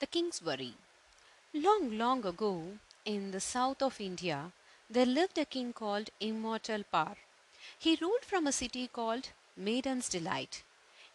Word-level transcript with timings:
The 0.00 0.06
King's 0.06 0.40
Worry 0.40 0.74
Long, 1.52 1.98
long 1.98 2.24
ago, 2.24 2.78
in 3.04 3.32
the 3.32 3.40
south 3.40 3.82
of 3.82 4.00
India, 4.00 4.52
there 4.88 5.04
lived 5.04 5.36
a 5.38 5.44
king 5.44 5.72
called 5.72 6.10
Immortal 6.20 6.84
Par. 6.84 7.16
He 7.76 7.98
ruled 8.00 8.24
from 8.24 8.46
a 8.46 8.52
city 8.52 8.86
called 8.86 9.30
Maiden's 9.56 10.08
Delight. 10.08 10.62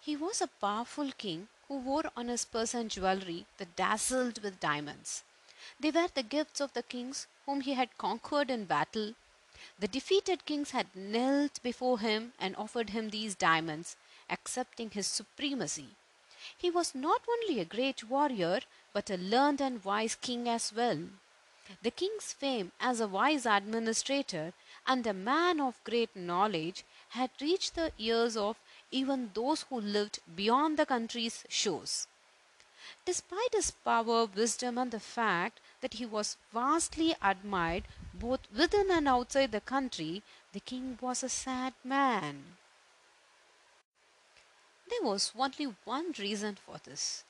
He 0.01 0.17
was 0.17 0.41
a 0.41 0.49
powerful 0.59 1.13
king 1.13 1.47
who 1.69 1.77
wore 1.77 2.11
on 2.17 2.27
his 2.27 2.43
person 2.43 2.89
jewelry 2.89 3.46
that 3.57 3.77
dazzled 3.77 4.43
with 4.43 4.59
diamonds. 4.59 5.23
They 5.79 5.91
were 5.91 6.09
the 6.13 6.21
gifts 6.21 6.59
of 6.59 6.73
the 6.73 6.84
kings 6.84 7.27
whom 7.45 7.61
he 7.61 7.75
had 7.75 7.97
conquered 7.97 8.52
in 8.52 8.65
battle. 8.65 9.13
The 9.79 9.88
defeated 9.88 10.43
kings 10.43 10.71
had 10.71 10.93
knelt 10.93 11.63
before 11.63 12.00
him 12.00 12.34
and 12.38 12.54
offered 12.57 12.89
him 12.89 13.11
these 13.11 13.34
diamonds, 13.34 13.95
accepting 14.29 14.89
his 14.89 15.07
supremacy. 15.07 15.91
He 16.57 16.70
was 16.70 16.94
not 16.94 17.21
only 17.28 17.59
a 17.59 17.66
great 17.66 18.04
warrior, 18.04 18.62
but 18.91 19.09
a 19.09 19.17
learned 19.17 19.62
and 19.62 19.84
wise 19.84 20.16
king 20.16 20.48
as 20.50 20.73
well. 20.73 21.09
The 21.81 21.91
king's 21.91 22.34
fame 22.34 22.72
as 22.80 23.00
a 23.00 23.08
wise 23.08 23.45
administrator 23.45 24.53
and 24.86 25.08
a 25.08 25.14
man 25.14 25.62
of 25.62 25.84
great 25.84 26.16
knowledge 26.16 26.84
had 27.09 27.30
reached 27.40 27.76
the 27.76 27.91
ears 27.98 28.36
of 28.36 28.58
even 28.91 29.31
those 29.34 29.64
who 29.64 29.80
lived 29.80 30.20
beyond 30.36 30.77
the 30.77 30.86
country's 30.86 31.45
shores. 31.48 32.08
Despite 33.05 33.53
his 33.53 33.72
power, 33.72 34.25
wisdom, 34.25 34.78
and 34.78 34.91
the 34.91 35.00
fact 35.00 35.59
that 35.81 35.94
he 35.94 36.05
was 36.05 36.38
vastly 36.53 37.16
admired 37.22 37.84
both 38.14 38.41
within 38.52 38.91
and 38.91 39.08
outside 39.08 39.52
the 39.52 39.62
country, 39.62 40.22
the 40.52 40.59
king 40.59 40.98
was 41.02 41.23
a 41.23 41.30
sad 41.30 41.73
man. 41.84 42.58
There 44.93 45.09
was 45.09 45.31
only 45.35 45.73
one 45.85 46.13
reason 46.20 46.55
for 46.63 46.77
this. 46.83 47.23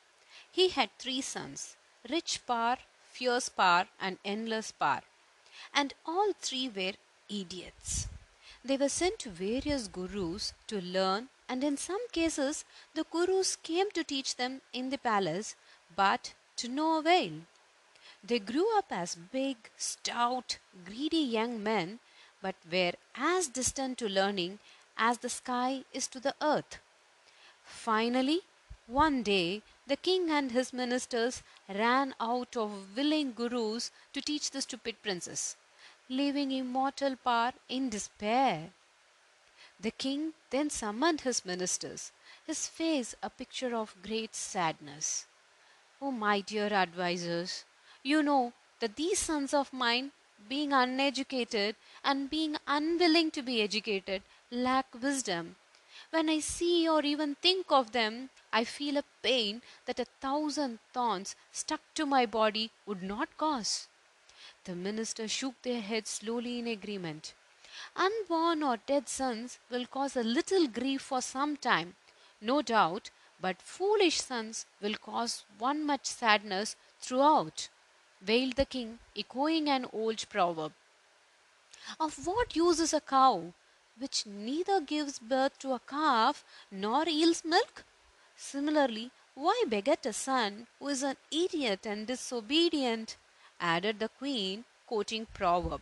He 0.52 0.67
had 0.70 0.90
three 0.99 1.22
sons 1.22 1.77
Rich 2.09 2.45
Par, 2.45 2.77
Fierce 3.13 3.48
Par, 3.48 3.88
and 4.02 4.17
Endless 4.25 4.72
Par, 4.73 5.02
and 5.73 5.94
all 6.05 6.33
three 6.33 6.67
were 6.67 6.94
idiots. 7.30 8.08
They 8.66 8.75
were 8.75 8.89
sent 8.89 9.20
to 9.20 9.30
various 9.30 9.88
gurus 9.88 10.52
to 10.67 10.81
learn, 10.81 11.30
and 11.47 11.64
in 11.64 11.78
some 11.78 12.05
cases, 12.11 12.66
the 12.95 13.05
gurus 13.05 13.55
came 13.55 13.89
to 13.92 14.03
teach 14.03 14.36
them 14.36 14.59
in 14.73 14.89
the 14.89 14.98
palace, 14.98 15.55
but 15.95 16.33
to 16.58 16.67
no 16.67 17.00
avail. 17.00 17.33
They 18.22 18.39
grew 18.39 18.77
up 18.77 18.92
as 18.92 19.16
big, 19.16 19.58
stout, 19.77 20.58
greedy 20.86 21.25
young 21.39 21.64
men, 21.64 22.00
but 22.42 22.55
were 22.70 22.94
as 23.16 23.48
distant 23.48 24.00
to 24.00 24.09
learning 24.09 24.59
as 24.98 25.20
the 25.20 25.30
sky 25.30 25.86
is 25.94 26.08
to 26.08 26.20
the 26.20 26.36
earth. 26.42 26.80
Finally, 27.64 28.42
one 28.88 29.23
day, 29.23 29.61
the 29.88 29.95
king 29.95 30.30
and 30.30 30.52
his 30.52 30.73
ministers 30.73 31.42
ran 31.67 32.14
out 32.20 32.55
of 32.58 32.95
willing 32.95 33.33
gurus 33.33 33.92
to 34.14 34.22
teach 34.22 34.52
the 34.52 34.61
stupid 34.61 35.02
princess, 35.02 35.55
leaving 36.09 36.52
immortal 36.52 37.16
Par 37.16 37.53
in 37.70 37.89
despair. 37.89 38.73
The 39.80 39.92
king 39.92 40.33
then 40.50 40.70
summoned 40.70 41.22
his 41.22 41.45
ministers, 41.45 42.11
his 42.45 42.67
face 42.67 43.16
a 43.23 43.30
picture 43.30 43.75
of 43.75 43.95
great 44.03 44.36
sadness. 44.36 45.25
Oh, 46.02 46.11
my 46.11 46.42
dear 46.42 46.67
advisers, 46.67 47.66
you 48.03 48.22
know 48.22 48.53
that 48.80 48.95
these 48.95 49.20
sons 49.20 49.53
of 49.53 49.72
mine, 49.72 50.11
being 50.50 50.73
uneducated 50.73 51.75
and 52.03 52.30
being 52.30 52.58
unwilling 52.67 53.31
to 53.31 53.42
be 53.42 53.61
educated, 53.61 54.23
lack 54.52 54.94
wisdom 55.02 55.55
when 56.14 56.30
I 56.30 56.39
see 56.42 56.88
or 56.88 57.02
even 57.02 57.33
think 57.33 57.72
of 57.72 57.92
them, 57.92 58.30
I 58.52 58.66
feel 58.66 58.97
a 58.97 59.03
pain 59.23 59.64
that 59.88 60.00
a 60.00 60.06
thousand 60.22 60.78
thorns 60.94 61.36
stuck 61.52 61.81
to 61.95 62.05
my 62.05 62.28
body 62.28 62.70
would 62.86 63.02
not 63.02 63.36
cause. 63.36 63.88
The 64.66 64.75
minister 64.75 65.28
shook 65.28 65.59
their 65.64 65.81
heads 65.81 66.11
slowly 66.11 66.59
in 66.59 66.67
agreement. 66.67 67.33
Unborn 67.95 68.61
or 68.61 68.77
dead 68.77 69.10
sons 69.10 69.58
will 69.71 69.88
cause 69.88 70.15
a 70.15 70.21
little 70.21 70.67
grief 70.67 71.02
for 71.02 71.20
some 71.20 71.58
time, 71.58 71.95
no 72.39 72.61
doubt, 72.61 73.09
but 73.42 73.59
foolish 73.59 74.21
sons 74.21 74.67
will 74.80 74.95
cause 74.95 75.43
one 75.58 75.83
much 75.83 76.05
sadness 76.05 76.76
throughout, 77.02 77.70
wailed 78.27 78.55
the 78.55 78.65
king, 78.65 78.99
echoing 79.17 79.67
an 79.67 79.88
old 79.92 80.30
proverb. 80.30 80.73
Of 81.99 82.27
what 82.27 82.55
use 82.55 82.80
is 82.80 82.93
a 82.93 83.02
cow 83.02 83.54
which 83.98 84.26
neither 84.26 84.81
gives 84.81 85.20
birth 85.20 85.58
to 85.59 85.73
a 85.73 85.80
calf 85.80 86.43
nor 86.71 87.04
yields 87.05 87.43
milk? 87.45 87.83
Similarly, 88.36 89.11
why 89.36 89.64
beget 89.67 90.05
a 90.05 90.14
son 90.14 90.67
who 90.80 90.89
is 90.89 91.04
an 91.04 91.17
idiot 91.31 91.86
and 91.86 92.08
disobedient? 92.08 93.17
added 93.59 93.99
the 93.99 94.09
queen, 94.09 94.65
quoting 94.86 95.26
proverb. 95.33 95.82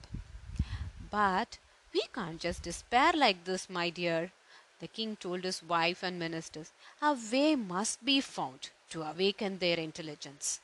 But 1.09 1.57
we 1.93 2.03
can't 2.13 2.39
just 2.39 2.63
despair 2.63 3.11
like 3.13 3.43
this, 3.43 3.69
my 3.69 3.89
dear. 3.89 4.31
The 4.79 4.87
king 4.87 5.15
told 5.15 5.43
his 5.43 5.61
wife 5.61 6.03
and 6.03 6.17
ministers. 6.17 6.71
A 7.01 7.17
way 7.31 7.55
must 7.55 8.03
be 8.05 8.21
found 8.21 8.69
to 8.89 9.03
awaken 9.03 9.57
their 9.57 9.77
intelligence. 9.77 10.59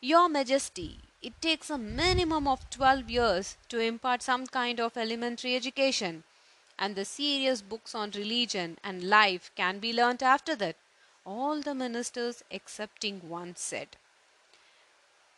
Your 0.00 0.28
Majesty, 0.28 0.98
it 1.22 1.40
takes 1.40 1.70
a 1.70 1.78
minimum 1.78 2.48
of 2.48 2.68
12 2.70 3.10
years 3.10 3.56
to 3.68 3.78
impart 3.78 4.22
some 4.22 4.46
kind 4.46 4.80
of 4.80 4.96
elementary 4.96 5.54
education 5.54 6.24
and 6.80 6.96
the 6.96 7.04
serious 7.04 7.60
books 7.60 7.94
on 7.94 8.10
religion 8.12 8.78
and 8.82 9.04
life 9.04 9.50
can 9.54 9.78
be 9.78 9.92
learnt 9.92 10.22
after 10.22 10.56
that. 10.56 10.76
All 11.26 11.60
the 11.60 11.74
ministers 11.74 12.42
excepting 12.50 13.20
one 13.28 13.54
said. 13.54 13.88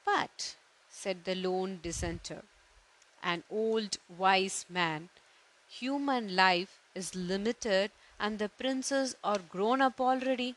But, 0.05 0.55
said 0.89 1.25
the 1.25 1.35
lone 1.35 1.81
dissenter, 1.83 2.43
an 3.23 3.43
old 3.51 3.99
wise 4.17 4.65
man, 4.69 5.09
human 5.69 6.37
life 6.37 6.79
is 6.95 7.15
limited 7.17 7.91
and 8.21 8.39
the 8.39 8.49
princes 8.49 9.17
are 9.25 9.39
grown 9.39 9.81
up 9.81 10.01
already. 10.01 10.55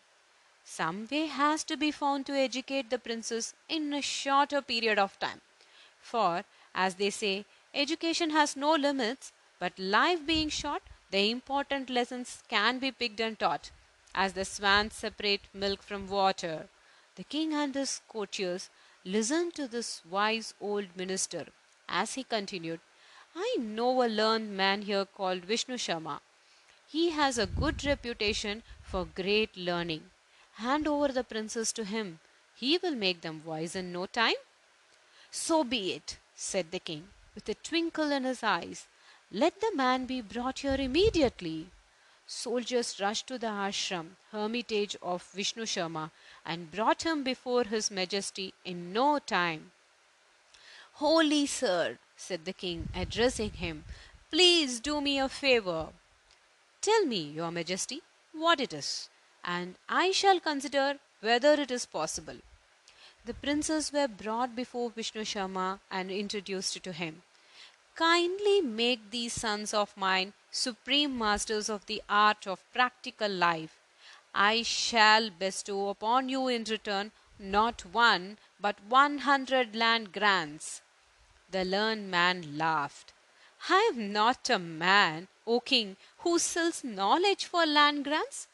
Some 0.64 1.08
way 1.10 1.26
has 1.26 1.64
to 1.66 1.78
be 1.78 1.92
found 1.92 2.28
to 2.28 2.34
educate 2.34 2.92
the 2.92 3.00
princes 3.00 3.54
in 3.68 3.92
a 3.94 4.02
shorter 4.02 4.62
period 4.62 5.00
of 5.00 5.18
time. 5.20 5.42
For, 6.00 6.44
as 6.76 6.96
they 6.96 7.10
say, 7.10 7.46
education 7.74 8.30
has 8.32 8.56
no 8.56 8.76
limits 8.76 9.32
but 9.60 9.78
life 9.78 10.26
being 10.26 10.50
short, 10.50 10.84
the 11.12 11.30
important 11.32 11.90
lessons 11.90 12.44
can 12.50 12.80
be 12.80 12.92
picked 12.92 13.20
and 13.20 13.38
taught, 13.40 13.72
as 14.14 14.34
the 14.34 14.46
swans 14.46 14.94
separate 14.94 15.42
milk 15.54 15.82
from 15.82 16.08
water. 16.08 16.68
The 17.16 17.24
king 17.24 17.54
and 17.54 17.74
his 17.74 18.02
courtiers 18.08 18.70
listened 19.04 19.54
to 19.56 19.68
this 19.68 20.02
wise 20.10 20.54
old 20.60 20.88
minister 20.96 21.46
as 21.88 22.16
he 22.16 22.24
continued, 22.24 22.80
I 23.36 23.58
know 23.60 24.04
a 24.04 24.08
learned 24.08 24.56
man 24.56 24.82
here 24.84 25.06
called 25.06 25.46
Vishnu 25.46 25.76
Sharma. 25.76 26.20
He 26.88 27.10
has 27.12 27.38
a 27.38 27.46
good 27.46 27.84
reputation 27.86 28.64
for 28.82 29.06
great 29.06 29.56
learning. 29.58 30.04
Hand 30.54 30.88
over 30.88 31.10
the 31.10 31.24
princes 31.24 31.74
to 31.74 31.84
him. 31.84 32.20
He 32.56 32.78
will 32.78 32.96
make 32.96 33.22
them 33.22 33.42
wise 33.46 33.76
in 33.76 33.92
no 33.92 34.06
time. 34.06 34.36
So 35.30 35.64
be 35.64 35.94
it, 35.94 36.18
said 36.34 36.72
the 36.72 36.80
king, 36.80 37.10
with 37.34 37.50
a 37.50 37.56
twinkle 37.56 38.12
in 38.12 38.24
his 38.24 38.42
eyes. 38.42 38.88
Let 39.32 39.60
the 39.60 39.72
man 39.76 40.06
be 40.06 40.22
brought 40.22 40.60
here 40.60 40.76
immediately. 40.80 41.70
Soldiers 42.28 43.00
rushed 43.00 43.28
to 43.28 43.38
the 43.38 43.48
ashram, 43.48 44.16
hermitage 44.32 44.96
of 45.02 45.24
Vishnu 45.34 45.66
Sharma, 45.66 46.12
and 46.46 46.72
brought 46.72 47.04
him 47.04 47.24
before 47.24 47.64
his 47.64 47.92
majesty 47.92 48.54
in 48.64 48.94
no 48.94 49.20
time. 49.20 49.72
Holy 50.94 51.46
sir, 51.46 51.98
said 52.16 52.46
the 52.46 52.54
king, 52.54 52.90
addressing 52.96 53.52
him, 53.52 53.84
please 54.32 54.80
do 54.80 55.02
me 55.02 55.20
a 55.20 55.28
favor. 55.28 55.90
Tell 56.82 57.06
me, 57.06 57.22
your 57.22 57.52
majesty, 57.52 58.02
what 58.32 58.60
it 58.60 58.74
is, 58.74 59.10
and 59.44 59.76
I 59.90 60.12
shall 60.12 60.40
consider 60.40 61.00
whether 61.20 61.54
it 61.54 61.72
is 61.72 61.86
possible. 61.86 62.38
The 63.26 63.34
princes 63.34 63.92
were 63.92 64.08
brought 64.08 64.56
before 64.56 64.90
Vishnu 64.92 65.24
Sharma 65.24 65.80
and 65.90 66.12
introduced 66.12 66.82
to 66.84 66.92
him. 66.92 67.24
Kindly 67.96 68.60
make 68.60 69.10
these 69.12 69.32
sons 69.32 69.74
of 69.74 69.96
mine 69.96 70.34
supreme 70.52 71.18
masters 71.18 71.70
of 71.70 71.86
the 71.86 72.02
art 72.10 72.46
of 72.46 72.64
practical 72.74 73.30
life. 73.30 73.78
I 74.34 74.64
shall 74.64 75.30
bestow 75.30 75.88
upon 75.88 76.28
you 76.28 76.50
in 76.50 76.66
return 76.66 77.14
not 77.40 77.86
one, 77.94 78.38
but 78.60 78.76
one 78.90 79.20
hundred 79.20 79.78
land 79.78 80.12
grants. 80.12 80.82
The 81.52 81.64
learned 81.64 82.12
man 82.12 82.58
laughed. 82.58 83.14
I 83.70 83.90
am 83.94 84.12
not 84.12 84.50
a 84.50 84.60
man, 84.60 85.30
O 85.48 85.62
king, 85.62 85.96
who 86.20 86.38
sells 86.38 86.84
knowledge 86.84 87.46
for 87.46 87.66
land 87.66 88.04
grants, 88.04 88.48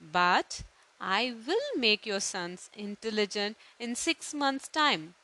but 0.00 0.62
I 1.00 1.34
will 1.46 1.68
make 1.76 2.06
your 2.06 2.20
sons 2.20 2.70
intelligent 2.74 3.56
in 3.80 3.96
six 3.96 4.32
months' 4.32 4.68
time. 4.68 5.14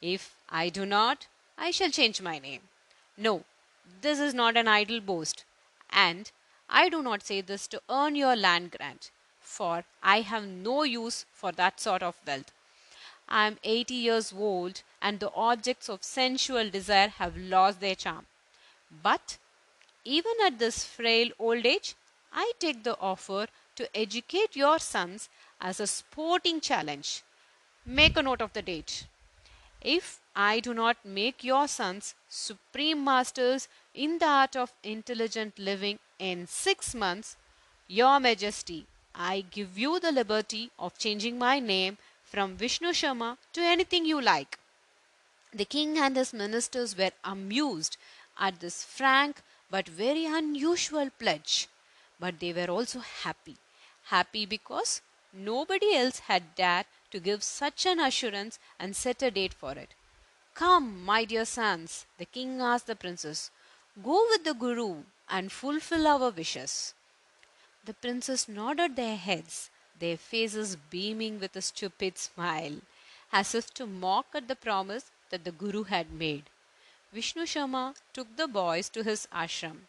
If 0.00 0.36
I 0.48 0.68
do 0.68 0.86
not, 0.86 1.26
I 1.56 1.72
shall 1.72 1.90
change 1.90 2.22
my 2.22 2.38
name. 2.38 2.67
No, 3.20 3.44
this 4.00 4.20
is 4.20 4.32
not 4.32 4.56
an 4.56 4.68
idle 4.68 5.00
boast, 5.00 5.44
and 5.90 6.30
I 6.70 6.88
do 6.88 7.02
not 7.02 7.24
say 7.24 7.40
this 7.40 7.66
to 7.66 7.82
earn 7.90 8.14
your 8.14 8.36
land 8.36 8.70
grant, 8.70 9.10
for 9.40 9.84
I 10.04 10.20
have 10.20 10.46
no 10.46 10.84
use 10.84 11.26
for 11.32 11.50
that 11.52 11.80
sort 11.80 12.04
of 12.04 12.14
wealth. 12.24 12.52
I 13.28 13.48
am 13.48 13.58
80 13.64 13.94
years 13.94 14.32
old 14.32 14.82
and 15.02 15.18
the 15.18 15.32
objects 15.34 15.88
of 15.88 16.04
sensual 16.04 16.70
desire 16.70 17.08
have 17.08 17.36
lost 17.36 17.80
their 17.80 17.96
charm. 17.96 18.26
But 19.02 19.36
even 20.04 20.32
at 20.46 20.60
this 20.60 20.84
frail 20.84 21.30
old 21.40 21.66
age, 21.66 21.96
I 22.32 22.52
take 22.60 22.84
the 22.84 22.96
offer 23.00 23.48
to 23.74 23.96
educate 23.96 24.54
your 24.54 24.78
sons 24.78 25.28
as 25.60 25.80
a 25.80 25.88
sporting 25.88 26.60
challenge. 26.60 27.22
Make 27.84 28.16
a 28.16 28.22
note 28.22 28.42
of 28.42 28.52
the 28.52 28.62
date. 28.62 29.06
If 29.80 30.20
I 30.34 30.58
do 30.60 30.74
not 30.74 31.04
make 31.04 31.44
your 31.44 31.68
sons 31.68 32.14
supreme 32.28 33.04
masters 33.04 33.68
in 33.94 34.18
the 34.18 34.26
art 34.26 34.56
of 34.56 34.72
intelligent 34.82 35.58
living 35.58 35.98
in 36.18 36.46
six 36.48 36.94
months, 36.94 37.36
Your 37.86 38.18
Majesty, 38.18 38.86
I 39.14 39.42
give 39.50 39.78
you 39.78 40.00
the 40.00 40.12
liberty 40.12 40.70
of 40.78 40.98
changing 40.98 41.38
my 41.38 41.60
name 41.60 41.98
from 42.24 42.56
Vishnu 42.56 42.88
Sharma 42.88 43.38
to 43.52 43.60
anything 43.60 44.04
you 44.04 44.20
like. 44.20 44.58
The 45.54 45.64
king 45.64 45.96
and 45.96 46.16
his 46.16 46.32
ministers 46.32 46.96
were 46.96 47.12
amused 47.24 47.96
at 48.38 48.60
this 48.60 48.84
frank 48.84 49.42
but 49.70 49.88
very 49.88 50.26
unusual 50.26 51.10
pledge. 51.18 51.68
But 52.20 52.40
they 52.40 52.52
were 52.52 52.68
also 52.68 52.98
happy. 52.98 53.56
Happy 54.04 54.44
because 54.44 55.02
nobody 55.32 55.94
else 55.94 56.18
had 56.20 56.54
dared 56.54 56.86
to 57.10 57.20
give 57.20 57.42
such 57.42 57.86
an 57.86 57.98
assurance 57.98 58.58
and 58.78 58.94
set 58.94 59.22
a 59.22 59.30
date 59.30 59.54
for 59.54 59.72
it. 59.72 59.94
Come, 60.54 61.04
my 61.04 61.24
dear 61.24 61.44
sons, 61.44 62.06
the 62.18 62.24
king 62.24 62.60
asked 62.60 62.86
the 62.86 62.96
princes, 62.96 63.50
go 64.02 64.26
with 64.30 64.44
the 64.44 64.54
Guru 64.54 65.04
and 65.28 65.52
fulfill 65.52 66.06
our 66.06 66.30
wishes. 66.30 66.94
The 67.84 67.94
princes 67.94 68.48
nodded 68.48 68.96
their 68.96 69.16
heads, 69.16 69.70
their 69.98 70.16
faces 70.16 70.76
beaming 70.76 71.40
with 71.40 71.56
a 71.56 71.62
stupid 71.62 72.18
smile, 72.18 72.80
as 73.32 73.54
if 73.54 73.72
to 73.74 73.86
mock 73.86 74.26
at 74.34 74.48
the 74.48 74.56
promise 74.56 75.10
that 75.30 75.44
the 75.44 75.52
Guru 75.52 75.84
had 75.84 76.12
made. 76.12 76.44
Vishnu 77.12 77.44
Sharma 77.44 77.94
took 78.12 78.36
the 78.36 78.48
boys 78.48 78.88
to 78.90 79.02
his 79.02 79.26
ashram. 79.32 79.86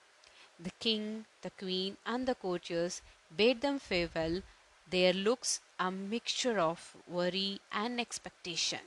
The 0.59 0.71
king, 0.79 1.25
the 1.41 1.49
queen, 1.49 1.97
and 2.05 2.25
the 2.25 2.35
courtiers 2.35 3.01
bade 3.35 3.61
them 3.61 3.79
farewell, 3.79 4.41
their 4.89 5.13
looks 5.13 5.61
a 5.81 5.89
mixture 5.89 6.59
of 6.59 6.97
worry 7.07 7.61
and 7.71 8.01
expectation. 8.01 8.79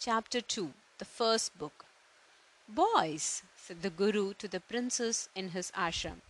Chapter 0.00 0.40
2 0.40 0.72
The 0.98 1.04
First 1.04 1.56
Book 1.56 1.84
Boys, 2.68 3.44
said 3.56 3.82
the 3.82 3.90
Guru 3.90 4.34
to 4.34 4.48
the 4.48 4.58
princes 4.58 5.28
in 5.36 5.50
his 5.50 5.70
ashram, 5.70 6.20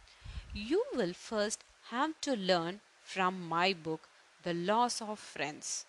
you 0.53 0.85
will 0.95 1.15
first 1.15 1.65
have 1.89 2.21
to 2.21 2.37
learn 2.37 2.81
from 3.03 3.49
my 3.49 3.73
book 3.73 4.07
the 4.43 4.53
laws 4.53 5.01
of 5.01 5.19
friends. 5.19 5.87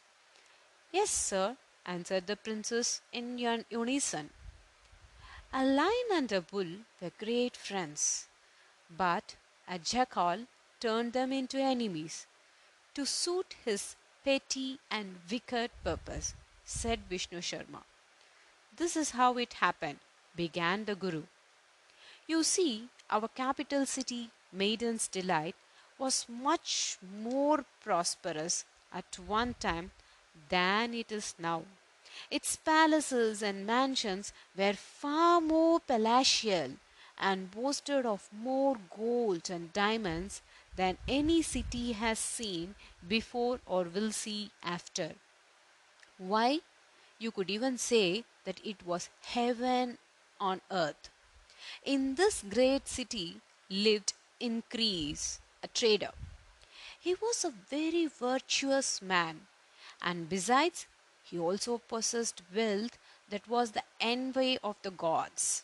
Yes, 0.94 1.10
sir, 1.10 1.58
answered 1.86 2.28
the 2.28 2.38
princes 2.38 3.02
in 3.12 3.38
unison. 3.38 4.30
A 5.54 5.66
lion 5.66 6.10
and 6.14 6.32
a 6.32 6.40
bull 6.40 6.74
were 7.02 7.12
great 7.20 7.58
friends, 7.58 8.28
but 8.90 9.36
a 9.68 9.78
jackal 9.78 10.46
turned 10.80 11.12
them 11.12 11.34
into 11.34 11.58
enemies 11.58 12.26
to 12.94 13.06
suit 13.06 13.56
his 13.66 13.96
petty 14.24 14.80
and 14.90 15.16
wicked 15.30 15.72
purpose, 15.84 16.34
said 16.66 17.00
Vishnu 17.10 17.40
Sharma. 17.40 17.84
This 18.76 18.96
is 18.96 19.12
how 19.12 19.38
it 19.38 19.54
happened, 19.54 20.00
began 20.36 20.86
the 20.86 20.96
Guru. 20.96 21.24
You 22.28 22.44
see, 22.44 22.90
our 23.10 23.28
capital 23.28 23.86
city, 23.86 24.30
Maiden's 24.54 25.08
Delight, 25.08 25.56
was 25.98 26.26
much 26.30 26.98
more 27.24 27.66
prosperous 27.84 28.66
at 28.94 29.20
one 29.20 29.56
time 29.60 29.92
than 30.50 30.94
it 30.94 31.12
is 31.12 31.36
now. 31.38 31.64
Its 32.30 32.56
palaces 32.56 33.42
and 33.42 33.66
mansions 33.66 34.34
were 34.58 34.74
far 34.74 35.40
more 35.42 35.80
palatial 35.80 36.72
and 37.18 37.52
boasted 37.52 38.06
of 38.06 38.30
more 38.34 38.78
gold 38.96 39.50
and 39.50 39.72
diamonds 39.74 40.42
than 40.76 40.98
any 41.08 41.42
city 41.42 41.92
has 41.92 42.20
seen 42.20 42.76
before 43.08 43.60
or 43.66 43.84
will 43.84 44.12
see 44.12 44.52
after. 44.64 45.14
Why? 46.18 46.60
You 47.20 47.32
could 47.32 47.50
even 47.50 47.78
say 47.78 48.24
that 48.46 48.60
it 48.64 48.86
was 48.86 49.10
heaven 49.22 49.98
on 50.40 50.62
earth. 50.72 51.10
In 51.84 52.16
this 52.16 52.44
great 52.48 52.88
city 52.88 53.42
lived 53.70 54.14
Increase, 54.40 55.40
a 55.62 55.68
trader. 55.68 56.10
He 57.00 57.14
was 57.14 57.46
a 57.46 57.52
very 57.52 58.08
virtuous 58.08 59.00
man, 59.00 59.42
and 60.02 60.28
besides, 60.28 60.88
he 61.24 61.38
also 61.38 61.78
possessed 61.78 62.42
wealth 62.56 62.98
that 63.30 63.48
was 63.48 63.72
the 63.72 63.84
envy 64.00 64.58
of 64.64 64.78
the 64.82 64.90
gods. 64.90 65.64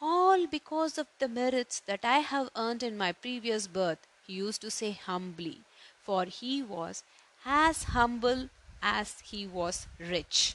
All 0.00 0.46
because 0.46 0.98
of 0.98 1.06
the 1.18 1.28
merits 1.28 1.80
that 1.80 2.04
I 2.04 2.18
have 2.18 2.50
earned 2.54 2.82
in 2.82 2.98
my 2.98 3.12
previous 3.12 3.66
birth, 3.66 4.06
he 4.26 4.34
used 4.34 4.60
to 4.60 4.70
say 4.70 4.92
humbly, 4.92 5.62
for 6.02 6.24
he 6.26 6.62
was 6.62 7.02
as 7.44 7.84
humble 7.84 8.50
as 8.82 9.20
he 9.20 9.46
was 9.46 9.86
rich. 9.98 10.54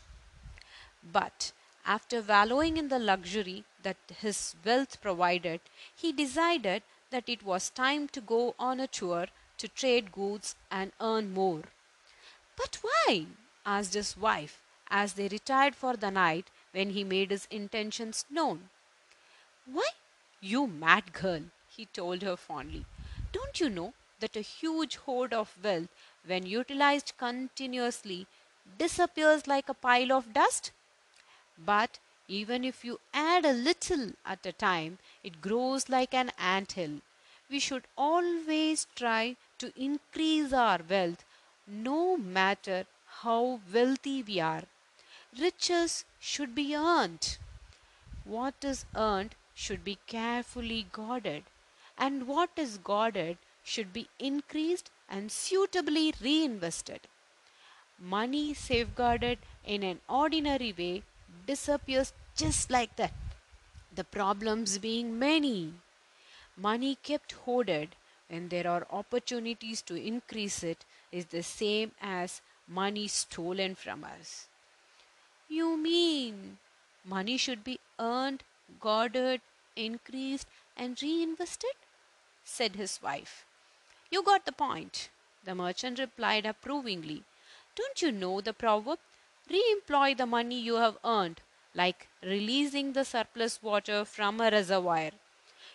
But 1.04 1.54
after 1.86 2.22
wallowing 2.22 2.78
in 2.78 2.90
the 2.90 3.00
luxury 3.00 3.64
that 3.82 3.98
his 4.20 4.56
wealth 4.64 5.02
provided, 5.02 5.62
he 5.96 6.12
decided 6.12 6.84
that 7.10 7.28
it 7.28 7.42
was 7.44 7.72
time 7.72 8.08
to 8.10 8.22
go 8.22 8.54
on 8.60 8.80
a 8.80 8.88
tour 8.88 9.28
to 9.58 9.68
trade 9.68 10.12
goods 10.12 10.56
and 10.70 10.92
earn 11.02 11.34
more. 11.34 11.64
But 12.56 12.78
why? 12.82 13.26
asked 13.66 13.96
his 13.96 14.16
wife 14.16 14.62
as 14.90 15.14
they 15.14 15.28
retired 15.28 15.76
for 15.76 15.96
the 15.98 16.12
night 16.12 16.50
when 16.72 16.92
he 16.92 17.04
made 17.04 17.32
his 17.32 17.48
intentions 17.50 18.26
known. 18.30 18.70
Why, 19.72 19.90
you 20.42 20.68
mad 20.68 21.14
girl, 21.14 21.44
he 21.70 21.86
told 21.86 22.24
her 22.24 22.36
fondly. 22.36 22.86
Don't 23.32 23.60
you 23.62 23.70
know 23.70 23.94
that 24.20 24.36
a 24.36 24.42
huge 24.42 24.98
hoard 24.98 25.34
of 25.34 25.56
wealth, 25.64 25.88
when 26.26 26.46
utilized 26.46 27.14
continuously, 27.18 28.28
disappears 28.78 29.48
like 29.48 29.70
a 29.70 29.74
pile 29.74 30.12
of 30.12 30.34
dust? 30.34 30.72
But 31.58 32.00
even 32.28 32.66
if 32.66 32.84
you 32.84 33.00
add 33.14 33.46
a 33.46 33.54
little 33.54 34.12
at 34.26 34.46
a 34.46 34.52
time, 34.52 34.98
it 35.24 35.42
grows 35.42 35.88
like 35.88 36.14
an 36.14 36.32
ant 36.38 36.74
hill. 36.74 37.00
We 37.50 37.60
should 37.60 37.86
always 37.98 38.88
try 38.96 39.38
to 39.60 39.72
increase 39.76 40.52
our 40.52 40.80
wealth, 40.90 41.24
no 41.68 42.18
matter 42.18 42.86
how 43.22 43.62
wealthy 43.74 44.24
we 44.24 44.40
are. 44.40 44.64
Riches 45.40 46.04
should 46.20 46.56
be 46.56 46.76
earned. 46.76 47.38
What 48.26 48.56
is 48.64 48.86
earned 48.96 49.36
should 49.54 49.84
be 49.84 49.98
carefully 50.08 50.88
guarded, 50.92 51.44
and 51.98 52.28
what 52.28 52.50
is 52.56 52.78
guarded 52.78 53.38
should 53.64 53.94
be 53.94 54.10
increased 54.20 54.90
and 55.10 55.32
suitably 55.32 56.14
reinvested. 56.22 57.02
Money 58.00 58.54
safeguarded 58.54 59.38
in 59.66 59.84
an 59.84 60.00
ordinary 60.10 60.74
way 60.78 61.04
disappears 61.46 62.14
just 62.36 62.72
like 62.72 62.96
that. 62.96 63.14
The 63.94 64.04
problems 64.04 64.78
being 64.78 65.20
many. 65.20 65.74
Money 66.58 66.98
kept 67.04 67.34
hoarded 67.34 67.96
when 68.30 68.48
there 68.48 68.68
are 68.68 68.88
opportunities 68.90 69.82
to 69.84 69.96
increase 69.96 70.64
it 70.64 70.86
is 71.12 71.26
the 71.26 71.44
same 71.44 71.92
as 72.02 72.42
money 72.68 73.08
stolen 73.08 73.76
from 73.76 74.04
us. 74.04 74.48
You 75.50 75.78
mean 75.78 76.58
money 77.06 77.36
should 77.38 77.64
be 77.64 77.80
earned, 78.00 78.44
guarded, 78.80 79.42
increased, 79.76 80.48
and 80.78 81.02
reinvested? 81.02 81.76
said 82.44 82.76
his 82.76 83.02
wife. 83.02 83.46
You 84.10 84.24
got 84.24 84.46
the 84.46 84.52
point, 84.52 85.10
the 85.44 85.56
merchant 85.56 86.00
replied 86.00 86.46
approvingly. 86.46 87.24
Don't 87.76 88.02
you 88.02 88.12
know 88.12 88.42
the 88.42 88.54
proverb? 88.54 89.00
Re 89.50 89.64
employ 89.72 90.16
the 90.16 90.26
money 90.26 90.60
you 90.60 90.76
have 90.76 90.98
earned, 91.04 91.42
like 91.74 92.08
releasing 92.22 92.94
the 92.94 93.06
surplus 93.06 93.62
water 93.64 94.06
from 94.06 94.40
a 94.40 94.52
reservoir. 94.52 95.12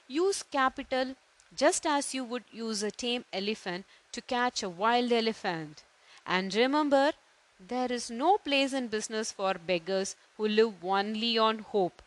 Use 0.09 0.43
capital 0.43 1.15
just 1.55 1.87
as 1.87 2.15
you 2.15 2.25
would 2.25 2.45
use 2.53 2.83
a 2.83 2.91
tame 2.91 3.25
elephant 3.33 3.87
to 4.12 4.21
catch 4.21 4.62
a 4.62 4.69
wild 4.69 5.12
elephant. 5.12 5.83
And 6.26 6.55
remember, 6.55 7.12
there 7.59 7.91
is 7.91 8.11
no 8.11 8.37
place 8.38 8.73
in 8.73 8.88
business 8.88 9.33
for 9.33 9.55
beggars 9.55 10.17
who 10.37 10.49
live 10.49 10.85
only 10.85 11.38
on 11.38 11.61
hope. 11.61 12.03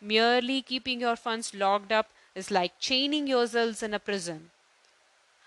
Merely 0.00 0.62
keeping 0.62 1.00
your 1.00 1.16
funds 1.16 1.54
locked 1.54 1.90
up 1.90 2.10
is 2.34 2.50
like 2.50 2.78
chaining 2.78 3.26
yourselves 3.26 3.82
in 3.82 3.94
a 3.94 3.98
prison. 3.98 4.50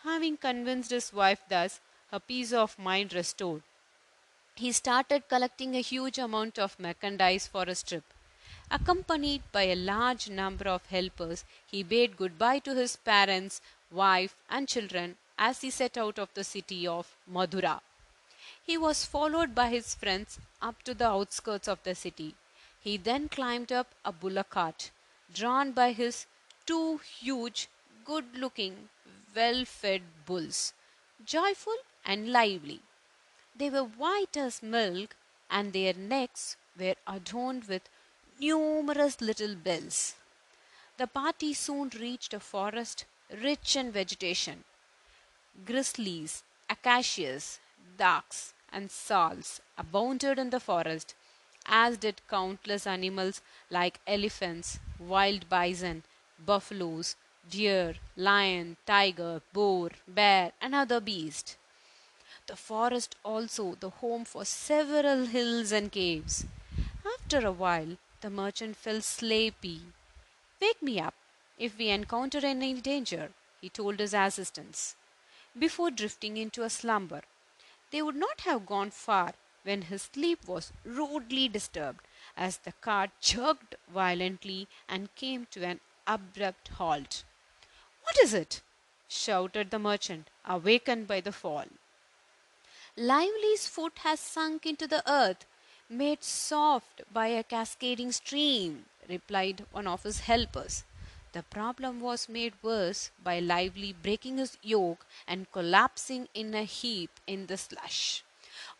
Having 0.04 0.38
convinced 0.38 0.92
his 0.92 1.14
wife 1.14 1.42
thus, 1.48 1.80
her 2.12 2.20
peace 2.20 2.52
of 2.52 2.80
mind 2.80 3.14
restored, 3.14 3.62
he 4.56 4.72
started 4.72 5.30
collecting 5.30 5.76
a 5.76 5.82
huge 5.82 6.18
amount 6.18 6.58
of 6.60 6.80
merchandise 6.80 7.48
for 7.48 7.66
his 7.66 7.84
trip. 7.84 8.04
Accompanied 8.72 9.44
by 9.52 9.64
a 9.64 9.76
large 9.76 10.30
number 10.30 10.68
of 10.68 10.86
helpers, 10.88 11.46
he 11.66 11.82
bade 11.84 12.18
goodbye 12.18 12.60
to 12.60 12.76
his 12.76 12.96
parents, 12.96 13.62
wife, 13.92 14.36
and 14.50 14.68
children 14.68 15.18
as 15.38 15.62
he 15.62 15.70
set 15.70 15.98
out 15.98 16.20
of 16.20 16.34
the 16.34 16.44
city 16.44 16.86
of 16.88 17.16
Madura. 17.26 17.82
He 18.64 18.78
was 18.78 19.06
followed 19.06 19.56
by 19.56 19.70
his 19.70 19.96
friends 19.96 20.40
up 20.62 20.84
to 20.84 20.94
the 20.94 21.08
outskirts 21.08 21.68
of 21.68 21.82
the 21.84 21.96
city. 21.96 22.36
He 22.82 22.98
then 22.98 23.30
climbed 23.30 23.72
up 23.72 23.94
a 24.06 24.12
bullock 24.12 24.52
cart, 24.52 24.92
drawn 25.34 25.72
by 25.74 25.92
his 25.92 26.26
two 26.66 26.98
huge, 26.98 27.68
good 28.06 28.38
looking, 28.38 28.90
well 29.36 29.66
fed 29.66 30.02
bulls, 30.26 30.74
joyful 31.26 31.76
and 32.06 32.32
lively. 32.32 32.80
They 33.56 33.70
were 33.70 33.84
white 33.84 34.38
as 34.38 34.64
milk, 34.64 35.16
and 35.50 35.74
their 35.74 35.94
necks 35.94 36.56
were 36.78 36.96
adorned 37.06 37.66
with 37.66 37.90
numerous 38.40 39.20
little 39.20 39.56
bells. 39.56 40.16
The 40.98 41.08
party 41.08 41.54
soon 41.54 41.90
reached 41.90 42.34
a 42.34 42.40
forest 42.40 43.06
rich 43.30 43.76
in 43.76 43.92
vegetation. 43.92 44.64
Grizzlies, 45.66 46.44
acacias, 46.70 47.60
ducks, 47.98 48.54
and 48.72 48.90
salts 48.90 49.60
abounded 49.78 50.40
in 50.40 50.50
the 50.50 50.60
forest, 50.60 51.16
as 51.66 51.98
did 51.98 52.22
countless 52.30 52.88
animals 52.88 53.42
like 53.70 54.00
elephants, 54.08 54.80
wild 55.00 55.48
bison, 55.50 56.04
buffaloes, 56.46 57.16
deer, 57.50 57.96
lion, 58.16 58.78
tiger, 58.86 59.42
boar, 59.54 59.92
bear, 60.08 60.52
and 60.62 60.76
other 60.76 61.00
beasts. 61.00 61.58
The 62.48 62.56
forest 62.56 63.16
also 63.24 63.76
the 63.76 63.90
home 63.90 64.26
for 64.26 64.46
several 64.46 65.26
hills 65.26 65.72
and 65.72 65.92
caves. 65.92 66.46
After 67.06 67.46
a 67.46 67.52
while, 67.52 67.98
the 68.22 68.30
merchant 68.30 68.76
felt 68.76 69.04
sleepy. 69.04 69.82
Wake 70.60 70.82
me 70.82 71.00
up 71.00 71.14
if 71.58 71.78
we 71.78 71.90
encounter 71.90 72.40
any 72.44 72.74
danger, 72.82 73.32
he 73.62 73.70
told 73.70 74.00
his 74.00 74.14
assistants, 74.14 74.96
before 75.58 75.92
drifting 75.92 76.38
into 76.38 76.64
a 76.64 76.70
slumber. 76.70 77.22
They 77.92 78.02
would 78.02 78.16
not 78.16 78.42
have 78.42 78.66
gone 78.66 78.92
far 78.92 79.34
when 79.64 79.84
his 79.84 80.04
sleep 80.14 80.48
was 80.48 80.72
rudely 80.84 81.48
disturbed 81.48 82.06
as 82.36 82.58
the 82.58 82.72
cart 82.72 83.10
jerked 83.22 83.76
violently 83.94 84.68
and 84.88 85.14
came 85.16 85.46
to 85.52 85.64
an 85.64 85.80
abrupt 86.08 86.70
halt. 86.70 87.24
What 88.04 88.18
is 88.24 88.34
it? 88.34 88.62
shouted 89.08 89.72
the 89.72 89.80
merchant, 89.80 90.30
awakened 90.46 91.08
by 91.08 91.22
the 91.22 91.32
fall. 91.32 91.66
Lively's 92.96 93.68
foot 93.68 94.00
has 94.00 94.20
sunk 94.20 94.66
into 94.66 94.88
the 94.88 95.04
earth, 95.10 95.46
made 95.90 96.24
soft 96.24 97.02
by 97.12 97.28
a 97.28 97.44
cascading 97.44 98.12
stream, 98.12 98.86
replied 99.08 99.66
one 99.72 99.88
of 99.88 100.04
his 100.04 100.22
helpers. 100.22 100.84
The 101.32 101.44
problem 101.44 102.00
was 102.00 102.28
made 102.28 102.54
worse 102.62 103.12
by 103.24 103.40
Lively 103.40 103.94
breaking 103.94 104.38
his 104.38 104.58
yoke 104.64 105.06
and 105.28 105.52
collapsing 105.52 106.28
in 106.34 106.54
a 106.56 106.64
heap 106.64 107.12
in 107.28 107.46
the 107.46 107.58
slush. 107.58 108.24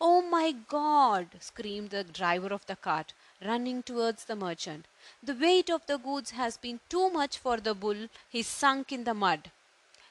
Oh 0.02 0.22
my 0.22 0.52
God! 0.52 1.28
screamed 1.40 1.90
the 1.90 2.04
driver 2.04 2.48
of 2.54 2.64
the 2.66 2.76
cart, 2.76 3.12
running 3.44 3.82
towards 3.82 4.24
the 4.24 4.34
merchant. 4.34 4.86
The 5.22 5.34
weight 5.34 5.68
of 5.68 5.84
the 5.86 5.98
goods 5.98 6.30
has 6.30 6.56
been 6.56 6.80
too 6.88 7.10
much 7.10 7.36
for 7.36 7.58
the 7.58 7.74
bull. 7.74 8.08
He 8.28 8.42
sunk 8.42 8.92
in 8.92 9.04
the 9.04 9.12
mud. 9.12 9.50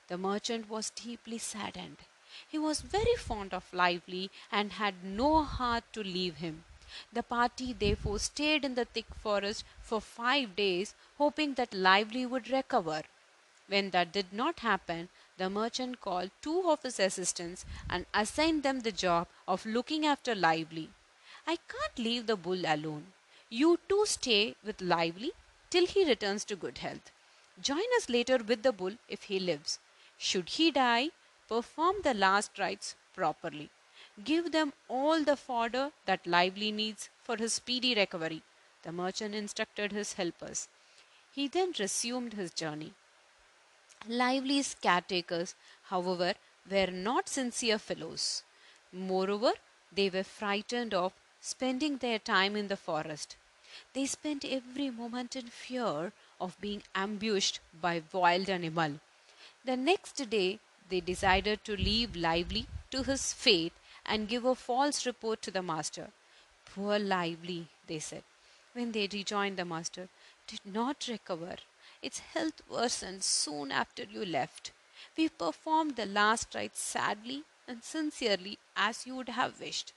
The 0.08 0.18
merchant 0.18 0.70
was 0.70 0.92
deeply 0.92 1.40
saddened. 1.40 1.98
He 2.48 2.60
was 2.60 2.82
very 2.82 3.16
fond 3.16 3.54
of 3.54 3.74
Lively 3.74 4.30
and 4.52 4.74
had 4.74 5.04
no 5.04 5.44
heart 5.44 5.84
to 5.94 6.04
leave 6.04 6.38
him. 6.38 6.66
The 7.12 7.24
party 7.24 7.74
therefore 7.74 8.20
stayed 8.20 8.64
in 8.66 8.76
the 8.76 8.86
thick 8.86 9.14
forest 9.16 9.64
for 9.82 10.02
five 10.02 10.56
days, 10.56 10.94
hoping 11.18 11.56
that 11.56 11.74
Lively 11.74 12.26
would 12.26 12.50
recover. 12.50 13.04
When 13.68 13.90
that 13.92 14.12
did 14.12 14.34
not 14.34 14.60
happen, 14.60 15.10
the 15.40 15.50
merchant 15.50 16.00
called 16.02 16.32
two 16.42 16.70
of 16.72 16.84
his 16.84 17.00
assistants 17.00 17.66
and 17.90 18.06
assigned 18.14 18.64
them 18.64 18.82
the 18.82 18.92
job 18.92 19.28
of 19.48 19.66
looking 19.66 20.06
after 20.06 20.36
Lively. 20.36 20.90
I 21.48 21.58
can't 21.74 21.98
leave 22.08 22.28
the 22.28 22.36
bull 22.36 22.66
alone. 22.66 23.06
You 23.50 23.80
two 23.90 24.04
stay 24.06 24.56
with 24.64 24.82
Lively 24.82 25.32
till 25.70 25.88
he 25.88 26.08
returns 26.08 26.46
to 26.46 26.56
good 26.56 26.80
health. 26.80 27.12
Join 27.62 27.96
us 27.98 28.10
later 28.10 28.38
with 28.38 28.64
the 28.64 28.72
bull 28.72 28.96
if 29.08 29.24
he 29.24 29.40
lives. 29.40 29.80
Should 30.18 30.50
he 30.50 30.72
die, 30.72 31.10
perform 31.48 31.96
the 32.04 32.14
last 32.14 32.60
rites 32.60 32.96
properly. 33.14 33.70
Give 34.24 34.52
them 34.52 34.74
all 34.88 35.24
the 35.24 35.38
fodder 35.38 35.92
that 36.06 36.28
Lively 36.28 36.72
needs 36.72 37.10
for 37.24 37.38
his 37.38 37.54
speedy 37.54 37.96
recovery, 37.96 38.42
the 38.84 38.92
merchant 38.92 39.34
instructed 39.34 39.92
his 39.92 40.14
helpers. 40.14 40.68
He 41.32 41.48
then 41.48 41.74
resumed 41.80 42.34
his 42.34 42.52
journey. 42.52 42.94
Lively's 44.08 44.76
caretakers, 44.76 45.56
however, 45.84 46.34
were 46.70 46.88
not 46.88 47.28
sincere 47.28 47.78
fellows. 47.78 48.44
Moreover, 48.92 49.54
they 49.92 50.10
were 50.10 50.24
frightened 50.24 50.94
of 50.94 51.14
spending 51.42 51.98
their 51.98 52.20
time 52.20 52.56
in 52.56 52.68
the 52.68 52.78
forest. 52.78 53.36
They 53.94 54.06
spent 54.06 54.46
every 54.46 54.90
moment 54.90 55.36
in 55.36 55.48
fear 55.48 56.12
of 56.40 56.60
being 56.62 56.84
ambushed 56.96 57.60
by 57.82 58.02
wild 58.12 58.50
animal. 58.50 59.00
The 59.66 59.78
next 59.78 60.30
day 60.30 60.60
they 60.90 61.02
decided 61.02 61.64
to 61.66 61.76
leave 61.76 62.16
Lively 62.16 62.68
to 62.92 63.04
his 63.04 63.34
fate 63.34 63.74
and 64.06 64.28
give 64.28 64.46
a 64.46 64.56
false 64.56 65.06
report 65.06 65.42
to 65.44 65.52
the 65.52 65.62
master. 65.62 66.10
Poor 66.66 66.98
Lively, 66.98 67.68
they 67.88 68.00
said, 68.00 68.24
when 68.74 68.92
they 68.92 69.08
rejoined 69.12 69.58
the 69.58 69.66
master, 69.66 70.08
did 70.48 70.62
not 70.66 71.08
recover. 71.08 71.58
Its 72.02 72.20
health 72.20 72.62
worsened 72.68 73.24
soon 73.24 73.72
after 73.72 74.04
you 74.04 74.26
left. 74.26 74.72
We 75.18 75.30
performed 75.30 75.96
the 75.96 76.06
last 76.06 76.56
rites 76.56 76.80
sadly 76.80 77.44
and 77.68 77.84
sincerely 77.84 78.58
as 78.76 79.06
you 79.06 79.16
would 79.16 79.30
have 79.30 79.60
wished. 79.60 79.94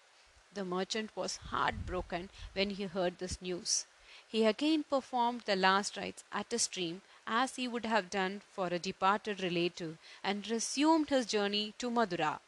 The 0.54 0.64
merchant 0.64 1.11
was 1.14 1.37
heartbroken 1.37 2.30
when 2.52 2.71
he 2.71 2.85
heard 2.85 3.18
this 3.18 3.40
news. 3.40 3.87
He 4.26 4.44
again 4.44 4.85
performed 4.85 5.42
the 5.42 5.56
last 5.56 5.97
rites 5.97 6.25
at 6.32 6.52
a 6.52 6.59
stream 6.59 7.02
as 7.26 7.56
he 7.56 7.68
would 7.68 7.87
have 7.87 8.11
done 8.11 8.42
for 8.52 8.66
a 8.66 8.78
departed 8.78 9.42
relative 9.42 9.99
and 10.23 10.49
resumed 10.49 11.09
his 11.11 11.26
journey 11.26 11.75
to 11.78 11.90
Madura. 11.90 12.40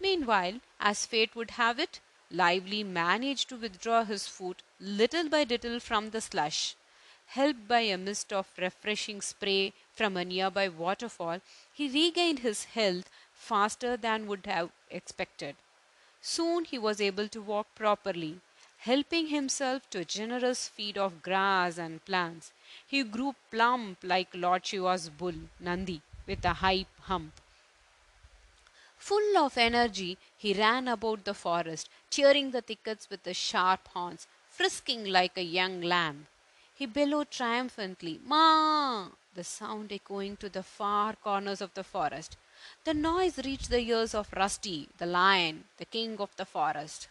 Meanwhile, 0.00 0.60
as 0.80 1.06
fate 1.06 1.34
would 1.34 1.52
have 1.52 1.78
it, 1.78 2.00
Lively 2.30 2.84
managed 2.84 3.48
to 3.48 3.56
withdraw 3.56 4.04
his 4.04 4.28
foot 4.28 4.62
little 4.78 5.30
by 5.30 5.44
little 5.44 5.80
from 5.80 6.10
the 6.10 6.20
slush. 6.20 6.76
Helped 7.32 7.68
by 7.68 7.80
a 7.80 7.98
mist 7.98 8.32
of 8.32 8.46
refreshing 8.56 9.20
spray 9.20 9.74
from 9.94 10.16
a 10.16 10.24
nearby 10.24 10.68
waterfall, 10.68 11.40
he 11.72 11.88
regained 11.88 12.38
his 12.38 12.64
health 12.64 13.10
faster 13.32 13.96
than 13.96 14.26
would 14.26 14.46
have 14.46 14.70
expected. 14.90 15.54
Soon 16.22 16.64
he 16.64 16.78
was 16.78 17.00
able 17.00 17.28
to 17.28 17.42
walk 17.42 17.66
properly. 17.74 18.40
Helping 18.78 19.26
himself 19.26 19.90
to 19.90 19.98
a 19.98 20.04
generous 20.04 20.68
feed 20.68 20.96
of 20.96 21.22
grass 21.22 21.78
and 21.78 22.04
plants, 22.04 22.52
he 22.86 23.02
grew 23.02 23.34
plump 23.50 23.98
like 24.02 24.28
Lord 24.32 24.64
Shiva's 24.64 25.10
bull, 25.10 25.34
Nandi, 25.60 26.00
with 26.26 26.44
a 26.44 26.54
high 26.54 26.86
hump. 27.02 27.32
Full 28.96 29.36
of 29.36 29.58
energy, 29.58 30.16
he 30.36 30.54
ran 30.54 30.88
about 30.88 31.24
the 31.24 31.34
forest, 31.34 31.90
tearing 32.08 32.52
the 32.52 32.62
thickets 32.62 33.10
with 33.10 33.24
his 33.24 33.36
sharp 33.36 33.88
horns, 33.88 34.26
frisking 34.48 35.04
like 35.04 35.36
a 35.36 35.42
young 35.42 35.82
lamb. 35.82 36.26
He 36.78 36.86
bellowed 36.86 37.32
triumphantly, 37.32 38.20
Ma! 38.24 39.08
the 39.34 39.42
sound 39.42 39.90
echoing 39.90 40.36
to 40.36 40.48
the 40.48 40.62
far 40.62 41.16
corners 41.16 41.60
of 41.60 41.74
the 41.74 41.82
forest. 41.82 42.36
The 42.84 42.94
noise 42.94 43.36
reached 43.44 43.68
the 43.68 43.80
ears 43.80 44.14
of 44.14 44.32
Rusty, 44.32 44.88
the 44.96 45.06
lion, 45.06 45.64
the 45.78 45.86
king 45.86 46.20
of 46.20 46.36
the 46.36 46.44
forest. 46.44 47.08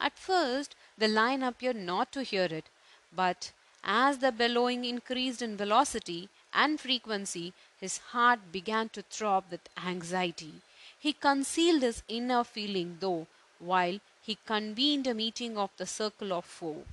At 0.00 0.16
first, 0.16 0.76
the 0.96 1.08
lion 1.08 1.42
appeared 1.42 1.74
not 1.74 2.12
to 2.12 2.22
hear 2.22 2.44
it, 2.44 2.66
but 3.12 3.50
as 3.82 4.18
the 4.18 4.30
bellowing 4.30 4.84
increased 4.84 5.42
in 5.42 5.56
velocity 5.56 6.28
and 6.54 6.78
frequency, 6.78 7.52
his 7.80 7.98
heart 7.98 8.52
began 8.52 8.90
to 8.90 9.02
throb 9.02 9.46
with 9.50 9.68
anxiety. 9.76 10.54
He 10.96 11.14
concealed 11.14 11.82
his 11.82 12.04
inner 12.06 12.44
feeling, 12.44 12.98
though, 13.00 13.26
while 13.58 13.98
he 14.22 14.38
convened 14.46 15.08
a 15.08 15.14
meeting 15.14 15.58
of 15.58 15.70
the 15.78 15.86
Circle 15.86 16.32
of 16.32 16.44
Four. 16.44 16.84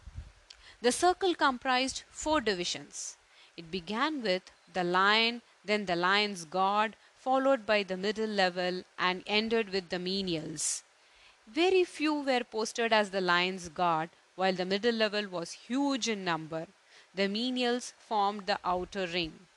The 0.79 0.91
circle 0.91 1.33
comprised 1.33 2.03
four 2.11 2.39
divisions. 2.39 3.17
It 3.55 3.71
began 3.71 4.21
with 4.21 4.43
the 4.73 4.83
lion, 4.83 5.41
then 5.65 5.85
the 5.85 5.95
lion's 5.95 6.45
guard, 6.45 6.95
followed 7.17 7.65
by 7.65 7.81
the 7.81 7.97
middle 7.97 8.29
level, 8.29 8.83
and 8.99 9.23
ended 9.25 9.69
with 9.69 9.89
the 9.89 9.97
menials. 9.97 10.83
Very 11.47 11.83
few 11.83 12.21
were 12.21 12.43
posted 12.43 12.93
as 12.93 13.09
the 13.09 13.21
lion's 13.21 13.69
guard, 13.69 14.11
while 14.35 14.53
the 14.53 14.65
middle 14.65 14.93
level 14.93 15.27
was 15.27 15.51
huge 15.51 16.07
in 16.07 16.23
number. 16.23 16.67
The 17.15 17.27
menials 17.27 17.93
formed 17.97 18.45
the 18.45 18.59
outer 18.63 19.07
ring. 19.07 19.47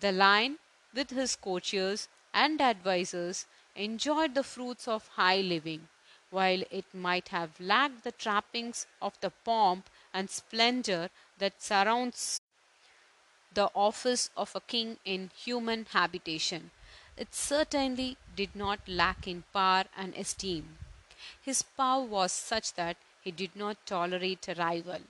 The 0.00 0.10
lion, 0.10 0.58
with 0.92 1.10
his 1.10 1.36
courtiers, 1.36 2.08
and 2.34 2.60
advisers 2.60 3.46
enjoyed 3.76 4.34
the 4.34 4.42
fruits 4.42 4.88
of 4.88 5.06
high 5.06 5.42
living, 5.42 5.86
while 6.30 6.62
it 6.70 6.86
might 6.92 7.28
have 7.28 7.60
lacked 7.60 8.02
the 8.02 8.12
trappings 8.12 8.86
of 9.00 9.18
the 9.20 9.30
pomp 9.30 9.88
and 10.18 10.28
splendor 10.36 11.02
that 11.38 11.62
surrounds 11.62 12.40
the 13.58 13.70
office 13.88 14.30
of 14.36 14.54
a 14.54 14.60
king 14.72 14.96
in 15.04 15.30
human 15.44 15.86
habitation. 15.92 16.70
It 17.16 17.34
certainly 17.34 18.16
did 18.40 18.56
not 18.62 18.80
lack 18.88 19.28
in 19.28 19.44
power 19.52 19.84
and 19.96 20.16
esteem. 20.16 20.78
His 21.40 21.62
power 21.62 22.04
was 22.04 22.32
such 22.32 22.74
that 22.74 22.96
he 23.22 23.30
did 23.30 23.54
not 23.54 23.86
tolerate 23.86 24.48
a 24.48 24.54
rival. 24.54 25.02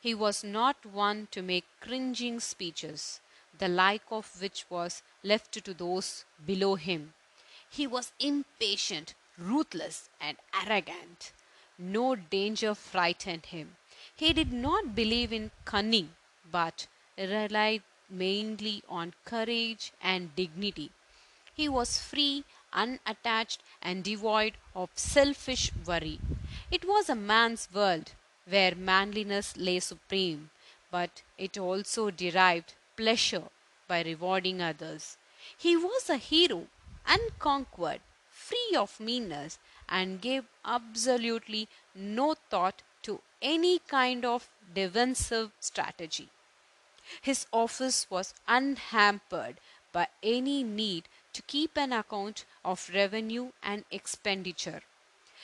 He 0.00 0.14
was 0.14 0.42
not 0.42 0.86
one 0.86 1.28
to 1.30 1.42
make 1.42 1.64
cringing 1.80 2.40
speeches, 2.40 3.20
the 3.58 3.68
like 3.68 4.10
of 4.10 4.40
which 4.40 4.64
was 4.70 5.02
left 5.22 5.52
to 5.52 5.74
those 5.74 6.24
below 6.46 6.74
him. 6.74 7.14
He 7.70 7.86
was 7.86 8.12
impatient, 8.18 9.14
ruthless, 9.38 10.08
and 10.20 10.36
arrogant. 10.64 11.32
No 11.78 12.16
danger 12.16 12.74
frightened 12.74 13.46
him. 13.46 13.76
He 14.16 14.32
did 14.32 14.52
not 14.52 14.94
believe 14.94 15.32
in 15.32 15.50
cunning, 15.64 16.14
but 16.50 16.86
relied 17.16 17.82
mainly 18.10 18.82
on 18.88 19.14
courage 19.24 19.92
and 20.00 20.34
dignity. 20.36 20.90
He 21.54 21.68
was 21.68 21.98
free, 21.98 22.44
unattached, 22.72 23.62
and 23.80 24.04
devoid 24.04 24.54
of 24.74 24.90
selfish 24.94 25.72
worry. 25.86 26.20
It 26.70 26.84
was 26.84 27.08
a 27.08 27.14
man's 27.14 27.68
world 27.72 28.12
where 28.46 28.74
manliness 28.74 29.56
lay 29.56 29.80
supreme, 29.80 30.50
but 30.90 31.22
it 31.38 31.56
also 31.56 32.10
derived 32.10 32.74
pleasure 32.96 33.48
by 33.88 34.02
rewarding 34.02 34.60
others. 34.60 35.16
He 35.56 35.76
was 35.76 36.10
a 36.10 36.16
hero, 36.16 36.66
unconquered, 37.06 38.00
free 38.30 38.76
of 38.76 39.00
meanness, 39.00 39.58
and 39.88 40.20
gave 40.20 40.44
absolutely 40.64 41.68
no 41.94 42.34
thought 42.34 42.82
any 43.42 43.80
kind 43.80 44.24
of 44.24 44.48
defensive 44.74 45.50
strategy. 45.60 46.28
His 47.20 47.46
office 47.52 48.06
was 48.08 48.32
unhampered 48.48 49.56
by 49.92 50.08
any 50.22 50.62
need 50.62 51.08
to 51.32 51.42
keep 51.42 51.76
an 51.76 51.92
account 51.92 52.44
of 52.64 52.90
revenue 52.94 53.50
and 53.62 53.84
expenditure. 53.90 54.82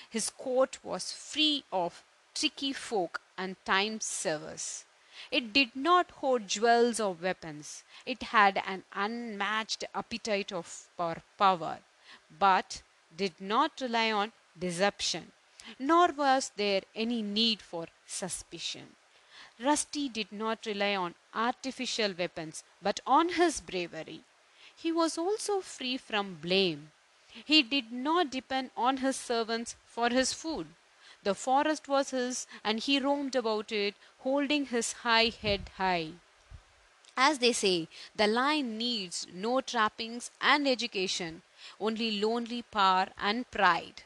His 0.08 0.30
court 0.30 0.78
was 0.82 1.12
free 1.12 1.64
of 1.72 2.02
tricky 2.34 2.72
folk 2.72 3.20
and 3.36 3.56
time 3.64 4.00
servers. 4.00 4.84
It 5.30 5.52
did 5.52 5.74
not 5.74 6.10
hoard 6.12 6.46
jewels 6.48 7.00
or 7.00 7.12
weapons. 7.12 7.82
It 8.06 8.22
had 8.22 8.62
an 8.64 8.84
unmatched 8.94 9.84
appetite 9.94 10.52
of 10.52 10.86
power, 11.36 11.80
but 12.38 12.82
did 13.16 13.40
not 13.40 13.80
rely 13.80 14.12
on 14.12 14.32
deception, 14.58 15.32
nor 15.78 16.08
was 16.12 16.52
there 16.56 16.82
any 16.94 17.22
need 17.22 17.60
for 17.62 17.86
suspicion. 18.06 18.96
Rusty 19.60 20.08
did 20.08 20.30
not 20.32 20.66
rely 20.66 20.94
on 20.94 21.14
artificial 21.34 22.12
weapons, 22.12 22.64
but 22.80 23.00
on 23.06 23.30
his 23.30 23.60
bravery. 23.60 24.22
He 24.76 24.92
was 24.92 25.18
also 25.18 25.60
free 25.60 25.96
from 25.96 26.36
blame. 26.36 26.92
He 27.44 27.62
did 27.62 27.92
not 27.92 28.30
depend 28.30 28.70
on 28.76 28.98
his 28.98 29.16
servants 29.16 29.76
for 29.84 30.10
his 30.10 30.32
food. 30.32 30.68
The 31.24 31.34
forest 31.34 31.88
was 31.88 32.10
his, 32.10 32.46
and 32.64 32.78
he 32.78 33.00
roamed 33.00 33.34
about 33.36 33.72
it, 33.72 33.94
holding 34.18 34.66
his 34.66 34.92
high 34.92 35.32
head 35.42 35.70
high. 35.76 36.12
As 37.16 37.40
they 37.40 37.52
say, 37.52 37.88
the 38.14 38.26
lion 38.28 38.78
needs 38.78 39.26
no 39.32 39.60
trappings 39.60 40.30
and 40.40 40.66
education, 40.68 41.42
only 41.80 42.20
lonely 42.20 42.62
power 42.62 43.08
and 43.18 43.50
pride. 43.50 44.04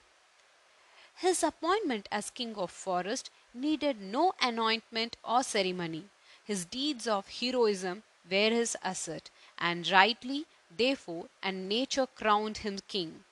His 1.17 1.43
appointment 1.43 2.09
as 2.11 2.31
king 2.31 2.57
of 2.57 2.71
forest 2.71 3.31
needed 3.55 4.01
no 4.01 4.33
anointment 4.41 5.17
or 5.25 5.43
ceremony. 5.43 6.05
His 6.45 6.65
deeds 6.65 7.07
of 7.07 7.29
heroism 7.29 8.03
were 8.31 8.51
his 8.51 8.77
asset, 8.83 9.31
and 9.59 9.89
rightly, 9.91 10.47
therefore, 10.77 11.29
and 11.43 11.69
nature 11.69 12.07
crowned 12.07 12.59
him 12.59 12.79
king. 12.89 13.25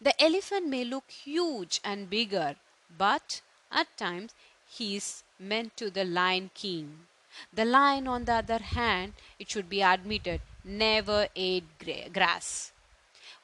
The 0.00 0.20
elephant 0.22 0.66
may 0.66 0.84
look 0.84 1.10
huge 1.10 1.80
and 1.84 2.10
bigger, 2.10 2.56
but 2.96 3.40
at 3.70 3.96
times 3.96 4.34
he 4.66 4.96
is 4.96 5.22
meant 5.38 5.76
to 5.76 5.90
the 5.90 6.04
lion 6.04 6.50
king. 6.54 7.06
The 7.52 7.64
lion, 7.64 8.08
on 8.08 8.24
the 8.24 8.34
other 8.34 8.58
hand, 8.58 9.14
it 9.38 9.50
should 9.50 9.68
be 9.68 9.82
admitted, 9.82 10.40
never 10.64 11.28
ate 11.36 11.64
grass. 12.12 12.72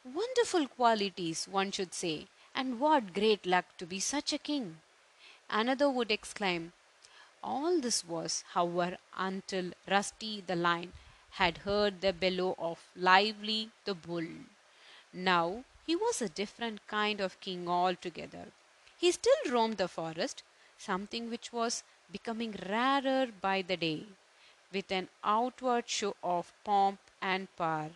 Wonderful 0.05 0.69
qualities, 0.69 1.47
one 1.49 1.71
should 1.71 1.95
say, 1.95 2.27
and 2.55 2.81
what 2.81 3.13
great 3.15 3.47
luck 3.47 3.65
to 3.79 3.87
be 3.87 4.01
such 4.01 4.33
a 4.33 4.39
king. 4.39 4.79
Another 5.51 5.91
would 5.91 6.11
exclaim, 6.11 6.73
All 7.43 7.81
this 7.81 8.05
was, 8.05 8.45
however, 8.53 8.97
until 9.17 9.73
Rusty 9.89 10.41
the 10.41 10.57
lion 10.57 10.93
had 11.31 11.59
heard 11.59 12.01
the 12.01 12.13
bellow 12.13 12.55
of 12.59 12.79
Lively 12.97 13.71
the 13.85 13.95
bull. 13.95 14.27
Now 15.13 15.65
he 15.87 15.97
was 15.97 16.23
a 16.23 16.29
different 16.29 16.87
kind 16.87 17.21
of 17.21 17.41
king 17.41 17.69
altogether. 17.69 18.47
He 18.97 19.13
still 19.13 19.51
roamed 19.51 19.77
the 19.79 19.89
forest, 19.89 20.43
something 20.79 21.29
which 21.31 21.53
was 21.53 21.83
becoming 22.11 22.55
rarer 22.69 23.27
by 23.41 23.63
the 23.63 23.77
day, 23.77 24.07
with 24.73 24.91
an 24.91 25.09
outward 25.23 25.89
show 25.89 26.17
of 26.23 26.53
pomp 26.65 26.99
and 27.21 27.55
power, 27.57 27.91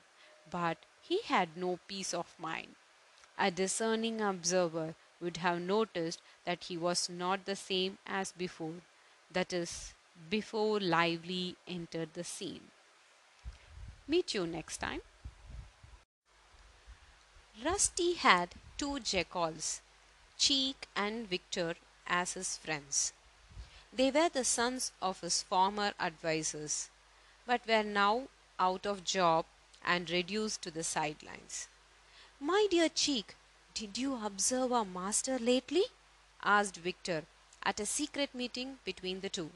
but 0.51 0.79
he 1.03 1.21
had 1.23 1.57
no 1.57 1.79
peace 1.89 2.13
of 2.13 2.27
mind. 2.39 2.75
A 3.39 3.53
discerning 3.53 4.21
observer 4.21 4.97
would 5.21 5.37
have 5.37 5.61
noticed 5.61 6.21
that 6.45 6.65
he 6.65 6.77
was 6.77 7.09
not 7.09 7.45
the 7.45 7.55
same 7.55 7.99
as 8.05 8.33
before, 8.33 8.83
that 9.31 9.53
is, 9.53 9.95
before 10.29 10.81
Lively 10.81 11.57
entered 11.67 12.15
the 12.15 12.25
scene. 12.25 12.73
Meet 14.09 14.35
you 14.35 14.47
next 14.47 14.79
time. 14.79 15.03
Rusty 17.65 18.15
had 18.15 18.55
two 18.77 18.99
jackals, 19.01 19.83
Cheek 20.37 20.89
and 20.97 21.29
Victor, 21.29 21.75
as 22.07 22.33
his 22.33 22.57
friends. 22.57 23.13
They 23.93 24.11
were 24.11 24.29
the 24.29 24.45
sons 24.45 24.93
of 25.01 25.21
his 25.21 25.43
former 25.43 25.93
advisers, 26.01 26.91
but 27.47 27.67
were 27.67 27.83
now 27.83 28.29
out 28.59 28.87
of 28.87 29.05
job 29.05 29.47
and 29.85 30.11
reduced 30.11 30.63
to 30.63 30.71
the 30.71 30.85
sidelines. 30.85 31.69
My 32.41 32.69
dear 32.71 32.89
Cheek, 32.89 33.35
did 33.75 33.99
you 33.99 34.25
observe 34.25 34.73
our 34.73 34.85
master 34.85 35.41
lately? 35.41 35.87
asked 36.45 36.77
Victor 36.77 37.25
at 37.65 37.81
a 37.81 37.85
secret 37.85 38.33
meeting 38.33 38.79
between 38.85 39.23
the 39.23 39.29
two. 39.29 39.51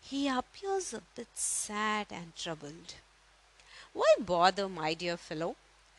He 0.00 0.26
appears 0.26 0.92
a 0.92 1.02
bit 1.14 1.28
sad 1.34 2.08
and 2.10 2.34
troubled. 2.34 2.94
Why 3.92 4.12
bother, 4.18 4.68
my 4.68 4.94
dear 4.94 5.16
fellow? 5.16 5.54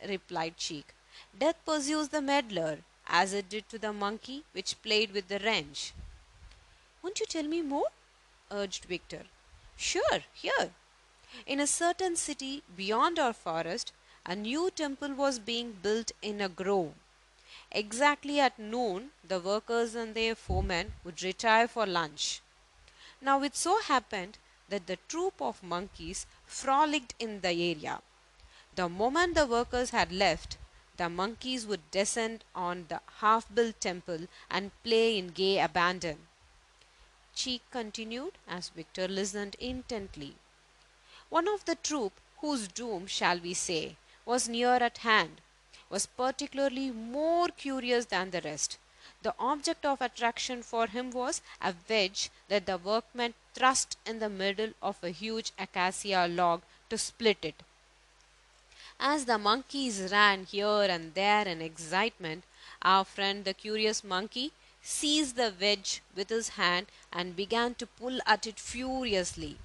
replied 0.06 0.58
Cheek. 0.58 0.94
Death 1.38 1.56
pursues 1.66 2.10
the 2.10 2.22
meddler, 2.22 2.80
as 3.08 3.32
it 3.32 3.48
did 3.48 3.70
to 3.70 3.80
the 3.80 3.94
monkey 3.94 4.44
which 4.52 4.82
played 4.82 5.14
with 5.14 5.30
the 5.30 5.40
wrench. 5.40 5.94
Won't 7.02 7.22
you 7.22 7.28
tell 7.28 7.48
me 7.48 7.62
more? 7.62 7.88
urged 8.52 8.84
Victor. 8.84 9.24
Sure, 9.78 10.20
here. 10.34 10.72
In 11.46 11.62
a 11.62 11.68
certain 11.68 12.18
city 12.18 12.62
beyond 12.76 13.20
our 13.20 13.34
forest, 13.34 13.94
a 14.32 14.36
new 14.36 14.70
temple 14.70 15.16
was 15.16 15.40
being 15.40 15.72
built 15.82 16.12
in 16.22 16.40
a 16.40 16.48
grove. 16.48 16.94
Exactly 17.72 18.40
at 18.40 18.60
noon, 18.60 19.10
the 19.28 19.40
workers 19.40 19.96
and 19.96 20.14
their 20.14 20.36
foremen 20.36 20.94
would 21.04 21.24
retire 21.24 21.68
for 21.68 21.88
lunch. 21.88 22.40
Now 23.20 23.42
it 23.42 23.56
so 23.56 23.82
happened 23.82 24.38
that 24.70 24.86
the 24.86 25.00
troop 25.08 25.42
of 25.42 25.64
monkeys 25.64 26.28
frolicked 26.46 27.16
in 27.18 27.42
the 27.42 27.50
area. 27.50 28.02
The 28.76 28.88
moment 28.88 29.34
the 29.34 29.48
workers 29.48 29.90
had 29.90 30.12
left, 30.12 30.58
the 30.98 31.10
monkeys 31.10 31.66
would 31.66 31.90
descend 31.90 32.44
on 32.54 32.86
the 32.88 33.02
half 33.22 33.52
built 33.52 33.82
temple 33.82 34.28
and 34.52 34.72
play 34.84 35.18
in 35.18 35.30
gay 35.30 35.58
abandon. 35.60 36.20
Cheek 37.34 37.64
continued 37.72 38.34
as 38.48 38.70
Victor 38.70 39.08
listened 39.08 39.56
intently. 39.60 40.36
One 41.30 41.48
of 41.48 41.66
the 41.66 41.76
troop, 41.76 42.14
whose 42.42 42.68
doom, 42.68 43.08
shall 43.08 43.40
we 43.40 43.56
say, 43.56 43.96
was 44.26 44.50
near 44.50 44.76
at 44.76 45.00
hand, 45.00 45.42
was 45.90 46.06
particularly 46.06 46.92
more 46.92 47.48
curious 47.50 48.06
than 48.06 48.32
the 48.32 48.42
rest. 48.42 48.78
The 49.22 49.36
object 49.38 49.86
of 49.86 50.02
attraction 50.02 50.64
for 50.64 50.88
him 50.88 51.12
was 51.12 51.42
a 51.62 51.74
wedge 51.90 52.30
that 52.48 52.66
the 52.66 52.78
workmen 52.78 53.34
thrust 53.54 53.98
in 54.06 54.20
the 54.20 54.30
middle 54.30 54.74
of 54.82 55.04
a 55.04 55.10
huge 55.10 55.52
acacia 55.58 56.28
log 56.28 56.62
to 56.90 56.98
split 56.98 57.40
it. 57.44 57.64
As 59.00 59.26
the 59.26 59.38
monkeys 59.38 60.12
ran 60.12 60.46
here 60.46 60.84
and 60.84 61.14
there 61.14 61.48
in 61.48 61.62
excitement, 61.62 62.44
our 62.82 63.04
friend 63.06 63.46
the 63.46 63.54
curious 63.54 64.04
monkey 64.04 64.52
seized 64.82 65.36
the 65.36 65.54
wedge 65.60 66.02
with 66.16 66.30
his 66.30 66.50
hand 66.50 66.88
and 67.12 67.36
began 67.36 67.76
to 67.76 67.88
pull 67.88 68.20
at 68.26 68.48
it 68.48 68.60
furiously. 68.60 69.58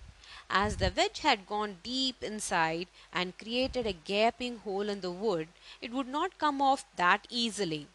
As 0.51 0.77
the 0.77 0.93
wedge 0.97 1.21
had 1.21 1.47
gone 1.47 1.79
deep 1.83 2.23
inside 2.23 2.89
and 3.13 3.39
created 3.39 3.87
a 3.87 3.93
gaping 3.93 4.59
hole 4.59 4.89
in 4.89 5.01
the 5.01 5.11
wood, 5.11 5.49
it 5.81 5.91
would 5.91 6.09
not 6.09 6.39
come 6.39 6.61
off 6.61 6.85
that 6.97 7.27
easily. 7.31 7.87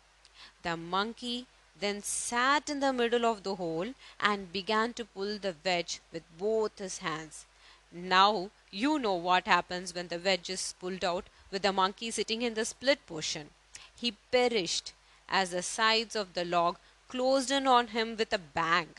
The 0.63 0.75
monkey 0.75 1.47
then 1.79 2.01
sat 2.01 2.69
in 2.69 2.79
the 2.79 2.91
middle 2.91 3.25
of 3.25 3.43
the 3.43 3.55
hole 3.55 3.93
and 4.19 4.51
began 4.51 4.93
to 4.93 5.05
pull 5.05 5.37
the 5.37 5.55
wedge 5.63 6.01
with 6.11 6.23
both 6.37 6.77
his 6.79 6.97
hands. 6.97 7.45
Now 7.91 8.51
you 8.71 8.99
know 8.99 9.15
what 9.15 9.47
happens 9.47 9.95
when 9.95 10.09
the 10.09 10.19
wedge 10.19 10.49
is 10.49 10.75
pulled 10.79 11.03
out 11.03 11.27
with 11.51 11.61
the 11.61 11.73
monkey 11.73 12.11
sitting 12.11 12.41
in 12.41 12.53
the 12.53 12.65
split 12.65 13.05
portion. 13.07 13.49
He 13.95 14.11
perished, 14.31 14.93
as 15.27 15.51
the 15.51 15.61
sides 15.61 16.15
of 16.15 16.33
the 16.33 16.45
log 16.45 16.77
closed 17.07 17.51
in 17.51 17.67
on 17.67 17.87
him 17.87 18.15
with 18.17 18.31
a 18.33 18.37
bang. 18.37 18.89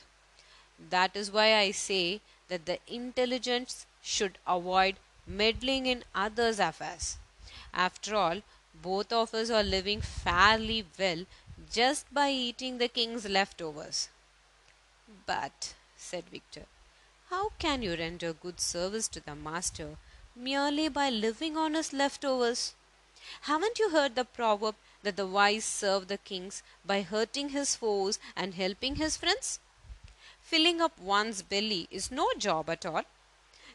That 0.91 1.15
is 1.15 1.31
why 1.31 1.57
I 1.57 1.71
say 1.71 2.21
that 2.51 2.67
the 2.67 2.79
intelligence 2.87 3.87
should 4.03 4.39
avoid 4.47 4.97
meddling 5.27 5.87
in 5.87 6.05
others' 6.15 6.61
affairs. 6.61 7.17
After 7.73 8.15
all, 8.17 8.43
both 8.75 9.13
of 9.13 9.35
us 9.35 9.51
are 9.51 9.63
living 9.63 10.01
fairly 10.01 10.85
well 10.99 11.25
just 11.73 12.13
by 12.13 12.31
eating 12.31 12.79
the 12.79 12.89
king's 12.89 13.29
leftovers. 13.29 14.09
But, 15.27 15.75
said 15.97 16.25
Victor, 16.29 16.67
how 17.31 17.51
can 17.59 17.83
you 17.83 17.95
render 17.97 18.33
good 18.33 18.61
service 18.61 19.07
to 19.09 19.21
the 19.21 19.35
master 19.35 19.97
merely 20.35 20.89
by 20.89 21.11
living 21.11 21.57
on 21.57 21.75
his 21.75 21.93
leftovers? 21.93 22.75
Haven't 23.43 23.79
you 23.79 23.91
heard 23.91 24.17
the 24.17 24.25
proverb 24.25 24.75
that 25.03 25.17
the 25.17 25.27
wise 25.27 25.65
serve 25.65 26.09
the 26.09 26.19
kings 26.19 26.63
by 26.85 27.03
hurting 27.03 27.51
his 27.51 27.77
foes 27.77 28.19
and 28.35 28.55
helping 28.55 28.97
his 28.97 29.17
friends? 29.17 29.61
Filling 30.51 30.81
up 30.81 30.99
one's 30.99 31.43
belly 31.43 31.87
is 31.93 32.11
no 32.11 32.29
job 32.37 32.69
at 32.71 32.85
all. 32.85 33.05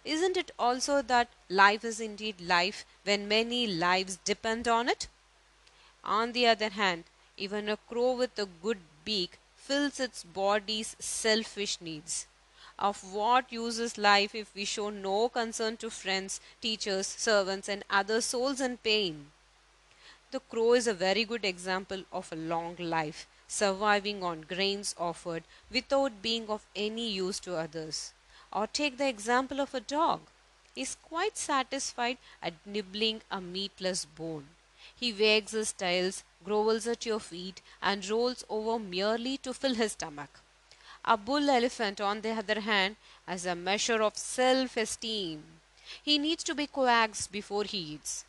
Isn't 0.04 0.36
it 0.36 0.52
also 0.60 1.02
that 1.02 1.30
life 1.50 1.86
is 1.86 2.02
indeed 2.02 2.42
life 2.42 2.84
when 3.06 3.30
many 3.30 3.66
lives 3.66 4.18
depend 4.26 4.68
on 4.68 4.90
it? 4.90 5.08
On 6.04 6.34
the 6.34 6.46
other 6.48 6.68
hand, 6.68 7.06
even 7.38 7.70
a 7.70 7.78
crow 7.78 8.12
with 8.12 8.38
a 8.38 8.46
good 8.62 8.80
beak 9.06 9.38
fills 9.56 10.02
its 10.02 10.26
body's 10.26 10.98
selfish 11.00 11.80
needs. 11.80 12.28
Of 12.78 13.14
what 13.14 13.54
use 13.54 13.80
is 13.80 13.98
life 13.98 14.36
if 14.36 14.54
we 14.54 14.66
show 14.66 14.90
no 14.90 15.30
concern 15.30 15.78
to 15.78 15.90
friends, 15.90 16.42
teachers, 16.60 17.08
servants, 17.08 17.70
and 17.70 17.86
other 17.90 18.20
souls 18.20 18.60
in 18.60 18.76
pain? 18.80 19.28
The 20.32 20.42
crow 20.42 20.74
is 20.74 20.88
a 20.88 20.94
very 20.94 21.24
good 21.24 21.46
example 21.46 22.04
of 22.12 22.34
a 22.34 22.36
long 22.36 22.76
life, 22.78 23.28
surviving 23.56 24.24
on 24.24 24.42
grains 24.42 24.94
offered 24.98 25.44
without 25.72 26.22
being 26.22 26.50
of 26.50 26.66
any 26.76 27.08
use 27.10 27.40
to 27.40 27.56
others. 27.56 28.14
Or 28.52 28.68
take 28.68 28.98
the 28.98 29.08
example 29.08 29.62
of 29.62 29.74
a 29.74 29.80
dog. 29.80 30.22
He 30.74 30.82
is 30.82 30.98
quite 31.02 31.38
satisfied 31.38 32.18
at 32.42 32.54
nibbling 32.66 33.22
a 33.32 33.40
meatless 33.40 34.06
bone. 34.06 34.48
He 34.96 35.14
wags 35.14 35.54
his 35.54 35.72
tails, 35.74 36.24
grovels 36.44 36.86
at 36.86 37.06
your 37.06 37.20
feet, 37.20 37.62
and 37.82 38.08
rolls 38.08 38.44
over 38.50 38.78
merely 38.78 39.38
to 39.40 39.54
fill 39.54 39.76
his 39.76 39.94
stomach. 39.94 40.42
A 41.06 41.18
bull 41.18 41.50
elephant, 41.50 42.02
on 42.02 42.22
the 42.22 42.32
other 42.32 42.60
hand, 42.62 42.96
has 43.28 43.46
a 43.46 43.56
measure 43.56 44.02
of 44.02 44.18
self 44.18 44.76
esteem. 44.76 45.44
He 46.04 46.18
needs 46.18 46.44
to 46.46 46.56
be 46.56 46.68
coaxed 46.68 47.32
before 47.32 47.64
he 47.64 47.78
eats. 47.78 48.26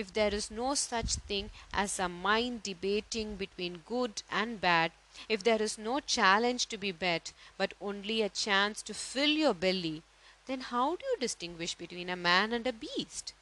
If 0.00 0.12
there 0.12 0.32
is 0.32 0.48
no 0.48 0.74
such 0.76 1.14
thing 1.14 1.50
as 1.72 1.98
a 1.98 2.08
mind 2.08 2.62
debating 2.62 3.34
between 3.34 3.82
good 3.84 4.22
and 4.30 4.60
bad, 4.60 4.92
if 5.28 5.42
there 5.42 5.60
is 5.60 5.76
no 5.76 5.98
challenge 5.98 6.66
to 6.66 6.78
be 6.78 6.92
bet, 6.92 7.32
but 7.56 7.74
only 7.80 8.22
a 8.22 8.28
chance 8.28 8.80
to 8.82 8.94
fill 8.94 9.30
your 9.30 9.54
belly, 9.54 10.04
then 10.46 10.60
how 10.60 10.94
do 10.94 11.04
you 11.04 11.16
distinguish 11.18 11.74
between 11.74 12.08
a 12.08 12.14
man 12.14 12.52
and 12.52 12.64
a 12.68 12.72
beast? 12.72 13.32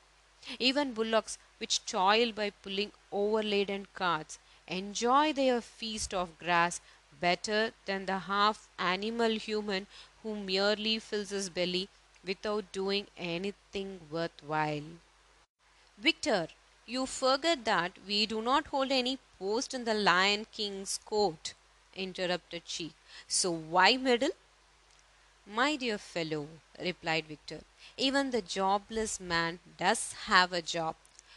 Even 0.58 0.94
bullocks, 0.94 1.36
which 1.58 1.84
toil 1.84 2.32
by 2.32 2.48
pulling 2.48 2.92
overladen 3.12 3.86
carts, 3.92 4.38
enjoy 4.66 5.34
their 5.34 5.60
feast 5.60 6.14
of 6.14 6.38
grass 6.38 6.80
better 7.20 7.72
than 7.84 8.06
the 8.06 8.20
half 8.20 8.66
animal 8.78 9.32
human 9.32 9.86
who 10.22 10.34
merely 10.34 10.98
fills 11.00 11.28
his 11.28 11.50
belly 11.50 11.90
without 12.24 12.72
doing 12.72 13.06
anything 13.18 14.00
worthwhile. 14.10 14.88
Victor, 15.98 16.48
you 16.84 17.06
forget 17.06 17.64
that 17.64 17.92
we 18.06 18.26
do 18.26 18.42
not 18.42 18.66
hold 18.66 18.92
any 18.92 19.18
post 19.38 19.72
in 19.72 19.84
the 19.84 19.94
Lion 19.94 20.46
King's 20.52 21.00
court, 21.06 21.54
interrupted 21.94 22.62
she. 22.66 22.92
So 23.26 23.50
why 23.50 23.96
meddle? 23.96 24.30
My 25.46 25.74
dear 25.74 25.96
fellow, 25.96 26.48
replied 26.78 27.26
Victor, 27.26 27.62
even 27.96 28.30
the 28.30 28.42
jobless 28.42 29.18
man 29.18 29.58
does 29.78 30.12
have 30.26 30.52
a 30.52 30.60
job, 30.60 30.96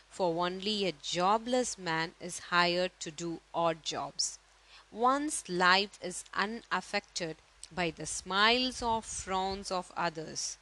for 0.09 0.45
only 0.45 0.85
a 0.85 0.91
jobless 0.91 1.77
man 1.77 2.13
is 2.19 2.39
hired 2.39 2.91
to 2.99 3.11
do 3.11 3.39
odd 3.53 3.81
jobs. 3.81 4.39
One's 4.91 5.47
life 5.47 5.97
is 6.03 6.25
unaffected 6.33 7.37
by 7.71 7.91
the 7.91 8.05
smiles 8.05 8.81
or 8.81 9.01
frowns 9.01 9.71
of 9.71 9.93
others, 9.95 10.57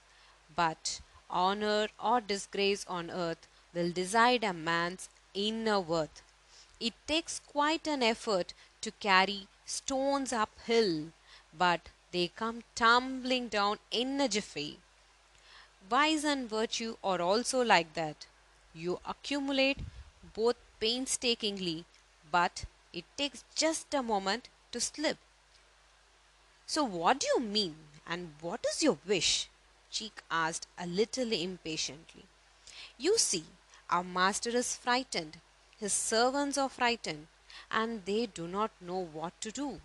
but 0.55 1.01
honor 1.31 1.88
or 1.99 2.21
disgrace 2.21 2.86
on 2.88 3.10
earth 3.10 3.47
will 3.77 3.91
decide 3.91 4.43
a 4.43 4.53
man's 4.53 5.07
inner 5.33 5.79
worth. 5.79 6.23
It 6.79 6.93
takes 7.05 7.39
quite 7.39 7.87
an 7.87 8.01
effort 8.01 8.53
to 8.81 8.91
carry 8.91 9.47
stones 9.65 10.33
uphill, 10.33 11.11
but 11.57 11.89
they 12.11 12.27
come 12.29 12.63
tumbling 12.73 13.47
down 13.49 13.77
in 13.91 14.19
a 14.19 14.27
jiffy. 14.27 14.79
Vice 15.89 16.23
and 16.23 16.49
virtue 16.49 16.95
are 17.03 17.21
also 17.21 17.63
like 17.63 17.93
that. 17.93 18.25
You 18.73 18.99
accumulate 19.05 19.79
both 20.33 20.55
painstakingly, 20.79 21.85
but 22.31 22.65
it 22.93 23.05
takes 23.15 23.43
just 23.55 23.93
a 23.93 24.01
moment 24.01 24.49
to 24.71 24.79
slip. 24.79 25.17
So, 26.65 26.83
what 26.83 27.19
do 27.19 27.27
you 27.35 27.39
mean, 27.39 27.75
and 28.07 28.33
what 28.41 28.65
is 28.73 28.83
your 28.83 28.97
wish? 29.05 29.49
Cheek 29.91 30.21
asked 30.29 30.67
a 30.77 30.85
little 30.85 31.31
impatiently. 31.31 32.25
You 32.97 33.17
see, 33.17 33.45
our 33.89 34.04
master 34.04 34.50
is 34.50 34.76
frightened, 34.76 35.38
his 35.80 35.93
servants 35.93 36.58
are 36.58 36.69
frightened, 36.69 37.28
and 37.71 38.04
they 38.06 38.26
do 38.26 38.47
not 38.47 38.71
know 38.82 38.97
what 38.97 39.39
to 39.41 39.52
do. 39.52 39.82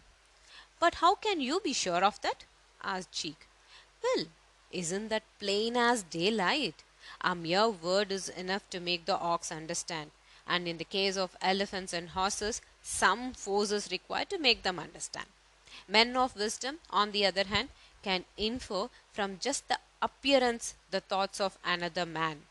But 0.81 0.97
how 0.97 1.15
can 1.15 1.41
you 1.41 1.61
be 1.61 1.73
sure 1.73 2.03
of 2.05 2.21
that? 2.23 2.45
asked 2.83 3.13
Cheek. 3.13 3.47
Well, 4.03 4.27
isn't 4.73 5.09
that 5.09 5.23
plain 5.39 5.77
as 5.77 6.03
daylight? 6.03 6.83
A 7.21 7.35
mere 7.35 7.69
word 7.69 8.11
is 8.11 8.29
enough 8.29 8.69
to 8.71 8.81
make 8.81 9.05
the 9.05 9.17
ox 9.17 9.53
understand, 9.53 10.11
and 10.47 10.67
in 10.67 10.79
the 10.79 10.85
case 10.85 11.17
of 11.17 11.37
elephants 11.41 11.93
and 11.93 12.09
horses, 12.11 12.61
some 12.83 13.33
force 13.35 13.71
is 13.71 13.93
required 13.93 14.31
to 14.31 14.39
make 14.39 14.63
them 14.63 14.79
understand. 14.79 15.27
Men 15.87 16.17
of 16.17 16.37
wisdom, 16.37 16.79
on 16.91 17.13
the 17.13 17.25
other 17.27 17.45
hand, 17.45 17.69
can 18.03 18.25
infer 18.37 18.89
from 19.13 19.39
just 19.39 19.69
the 19.69 19.79
appearance 20.01 20.75
the 20.91 21.01
thoughts 21.01 21.41
of 21.41 21.59
another 21.65 22.05
man. 22.05 22.43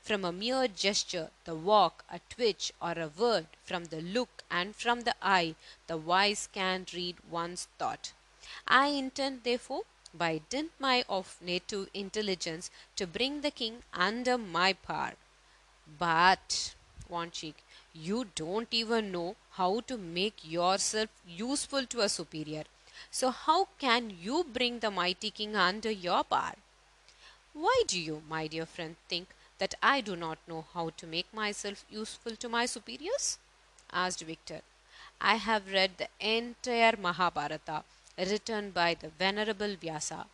From 0.00 0.24
a 0.24 0.32
mere 0.32 0.68
gesture, 0.68 1.30
the 1.44 1.54
walk, 1.54 2.04
a 2.10 2.18
twitch, 2.28 2.72
or 2.82 2.92
a 2.92 3.08
word, 3.08 3.46
from 3.64 3.84
the 3.84 4.00
look 4.00 4.42
and 4.50 4.74
from 4.74 5.02
the 5.02 5.14
eye, 5.22 5.54
the 5.86 5.96
wise 5.96 6.48
can 6.52 6.86
read 6.92 7.16
one's 7.30 7.68
thought. 7.78 8.12
I 8.66 8.88
intend, 8.88 9.44
therefore, 9.44 9.82
by 10.12 10.40
dint 10.48 10.72
my 10.78 11.04
of 11.08 11.36
native 11.40 11.88
intelligence, 11.94 12.70
to 12.96 13.06
bring 13.06 13.42
the 13.42 13.50
king 13.50 13.82
under 13.92 14.36
my 14.36 14.72
power. 14.72 15.14
But, 15.98 16.74
warned 17.08 17.32
Cheek, 17.32 17.62
you 17.92 18.24
don't 18.34 18.72
even 18.72 19.12
know 19.12 19.36
how 19.52 19.80
to 19.80 19.96
make 19.96 20.44
yourself 20.44 21.10
useful 21.26 21.86
to 21.86 22.00
a 22.00 22.08
superior. 22.08 22.64
So, 23.10 23.30
how 23.30 23.68
can 23.78 24.10
you 24.10 24.42
bring 24.44 24.80
the 24.80 24.90
mighty 24.90 25.30
king 25.30 25.54
under 25.54 25.90
your 25.90 26.24
power? 26.24 26.56
Why 27.52 27.82
do 27.86 28.00
you, 28.00 28.22
my 28.28 28.46
dear 28.48 28.66
friend, 28.66 28.96
think 29.08 29.28
that 29.58 29.74
I 29.82 30.00
do 30.00 30.16
not 30.16 30.38
know 30.46 30.64
how 30.74 30.90
to 30.90 31.06
make 31.06 31.32
myself 31.32 31.84
useful 31.90 32.36
to 32.36 32.48
my 32.48 32.66
superiors? 32.66 33.38
asked 33.92 34.20
Victor. 34.20 34.62
I 35.20 35.36
have 35.36 35.72
read 35.72 35.98
the 35.98 36.08
entire 36.20 36.96
Mahabharata 36.96 37.84
written 38.18 38.70
by 38.70 38.94
the 38.94 39.08
Venerable 39.08 39.76
Vyasa. 39.76 40.26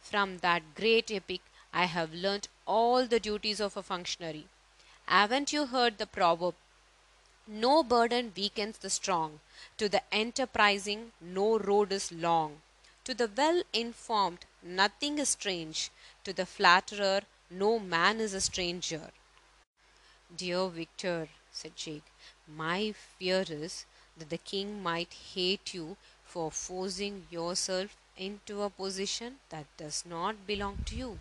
From 0.00 0.38
that 0.38 0.74
great 0.74 1.10
epic, 1.10 1.40
I 1.72 1.84
have 1.84 2.14
learnt 2.14 2.48
all 2.66 3.06
the 3.06 3.20
duties 3.20 3.60
of 3.60 3.76
a 3.76 3.82
functionary. 3.82 4.46
Haven't 5.06 5.52
you 5.52 5.66
heard 5.66 5.98
the 5.98 6.06
proverb? 6.06 6.54
No 7.46 7.82
burden 7.82 8.32
weakens 8.36 8.78
the 8.78 8.90
strong. 8.90 9.40
To 9.76 9.88
the 9.88 10.02
enterprising, 10.12 11.12
no 11.20 11.58
road 11.58 11.92
is 11.92 12.12
long. 12.12 12.62
To 13.04 13.14
the 13.14 13.30
well 13.34 13.62
informed, 13.72 14.46
nothing 14.62 15.18
is 15.18 15.30
strange. 15.30 15.90
To 16.24 16.32
the 16.32 16.46
flatterer, 16.46 17.22
no 17.50 17.78
man 17.80 18.20
is 18.20 18.32
a 18.32 18.40
stranger. 18.40 19.10
Dear 20.36 20.68
Victor, 20.68 21.28
said 21.50 21.74
Cheek, 21.74 22.04
my 22.46 22.92
fear 22.92 23.44
is 23.48 23.86
that 24.16 24.30
the 24.30 24.38
king 24.38 24.82
might 24.82 25.12
hate 25.34 25.74
you 25.74 25.96
for 26.24 26.52
forcing 26.52 27.26
yourself 27.30 27.96
into 28.16 28.62
a 28.62 28.70
position 28.70 29.36
that 29.48 29.66
does 29.76 30.04
not 30.06 30.46
belong 30.46 30.78
to 30.86 30.94
you. 30.94 31.18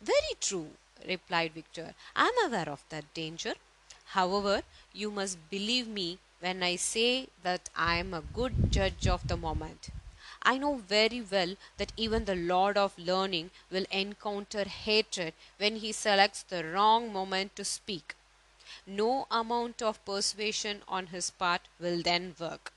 Very 0.00 0.34
true, 0.40 0.70
replied 1.06 1.52
Victor. 1.54 1.94
I 2.14 2.28
am 2.28 2.46
aware 2.46 2.68
of 2.68 2.84
that 2.90 3.12
danger. 3.12 3.54
However, 4.10 4.62
you 4.92 5.10
must 5.10 5.50
believe 5.50 5.88
me 5.88 6.18
when 6.38 6.62
I 6.62 6.76
say 6.76 7.28
that 7.42 7.70
I 7.74 7.96
am 7.96 8.14
a 8.14 8.20
good 8.20 8.70
judge 8.70 9.08
of 9.08 9.26
the 9.26 9.36
moment. 9.36 9.88
I 10.48 10.58
know 10.58 10.76
very 10.76 11.20
well 11.20 11.56
that 11.76 11.92
even 11.96 12.24
the 12.24 12.36
Lord 12.36 12.78
of 12.78 12.96
Learning 12.96 13.50
will 13.68 13.84
encounter 13.90 14.62
hatred 14.62 15.34
when 15.58 15.74
he 15.76 15.90
selects 15.90 16.44
the 16.44 16.64
wrong 16.64 17.12
moment 17.12 17.56
to 17.56 17.64
speak. 17.64 18.14
No 18.86 19.26
amount 19.28 19.82
of 19.82 20.04
persuasion 20.04 20.84
on 20.86 21.08
his 21.08 21.30
part 21.30 21.62
will 21.80 22.00
then 22.00 22.36
work. 22.38 22.72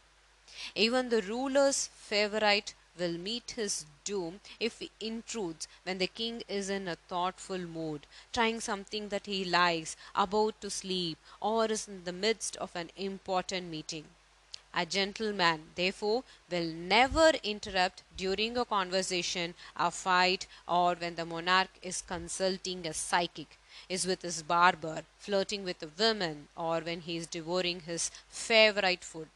Even 0.74 1.10
the 1.10 1.22
ruler's 1.22 1.92
favorite 1.94 2.74
will 2.98 3.20
meet 3.20 3.52
his 3.52 3.86
doom 4.04 4.42
if 4.60 4.80
he 4.80 4.90
intrudes 5.00 5.68
when 5.84 6.00
the 6.00 6.08
king 6.08 6.42
is 6.48 6.72
in 6.72 6.88
a 6.88 6.96
thoughtful 7.08 7.60
mood, 7.60 8.08
trying 8.34 8.60
something 8.60 9.10
that 9.10 9.28
he 9.28 9.46
likes, 9.46 9.96
about 10.16 10.60
to 10.62 10.72
sleep, 10.72 11.20
or 11.40 11.66
is 11.66 11.88
in 11.88 12.04
the 12.04 12.12
midst 12.12 12.58
of 12.58 12.76
an 12.76 12.90
important 12.98 13.68
meeting. 13.68 14.06
A 14.74 14.86
gentleman, 14.86 15.72
therefore, 15.76 16.24
will 16.50 16.68
never 16.68 17.32
interrupt 17.44 18.04
during 18.16 18.56
a 18.56 18.66
conversation, 18.66 19.56
a 19.76 19.90
fight, 19.90 20.46
or 20.68 20.94
when 20.94 21.16
the 21.16 21.26
monarch 21.26 21.72
is 21.82 22.02
consulting 22.02 22.86
a 22.86 22.94
psychic, 22.94 23.58
is 23.90 24.06
with 24.06 24.22
his 24.22 24.44
barber, 24.44 25.04
flirting 25.18 25.64
with 25.64 25.82
a 25.82 25.92
woman, 25.98 26.48
or 26.56 26.82
when 26.82 27.02
he 27.02 27.18
is 27.18 27.26
devouring 27.26 27.82
his 27.82 28.12
favorite 28.30 29.04
food. 29.04 29.28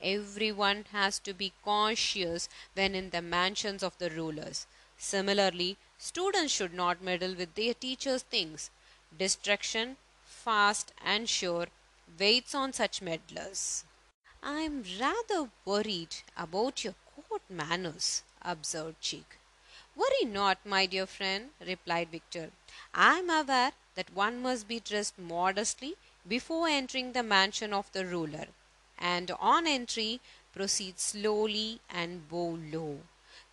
Everyone 0.00 0.84
has 0.92 1.18
to 1.20 1.34
be 1.34 1.52
cautious 1.64 2.48
when 2.74 2.94
in 2.94 3.10
the 3.10 3.20
mansions 3.20 3.82
of 3.82 3.98
the 3.98 4.10
rulers. 4.10 4.66
Similarly, 4.96 5.76
students 5.98 6.52
should 6.52 6.72
not 6.72 7.02
meddle 7.02 7.34
with 7.34 7.56
their 7.56 7.74
teachers' 7.74 8.22
things. 8.22 8.70
Destruction, 9.16 9.96
fast 10.24 10.92
and 11.04 11.28
sure, 11.28 11.66
waits 12.18 12.54
on 12.54 12.72
such 12.72 13.02
meddlers. 13.02 13.84
I 14.42 14.60
am 14.60 14.84
rather 15.00 15.50
worried 15.64 16.14
about 16.36 16.84
your 16.84 16.94
court 17.14 17.42
manners, 17.50 18.22
observed 18.40 19.00
Cheek. 19.00 19.36
Worry 19.96 20.24
not, 20.24 20.58
my 20.64 20.86
dear 20.86 21.06
friend, 21.06 21.50
replied 21.60 22.10
Victor. 22.10 22.52
I 22.94 23.18
am 23.18 23.30
aware 23.30 23.72
that 23.96 24.14
one 24.14 24.40
must 24.40 24.68
be 24.68 24.78
dressed 24.78 25.18
modestly 25.18 25.96
before 26.26 26.68
entering 26.68 27.12
the 27.12 27.22
mansion 27.24 27.72
of 27.72 27.90
the 27.92 28.06
ruler 28.06 28.46
and 28.96 29.30
on 29.40 29.66
entry 29.66 30.20
proceed 30.52 31.00
slowly 31.00 31.80
and 31.90 32.28
bow 32.28 32.58
low. 32.72 33.00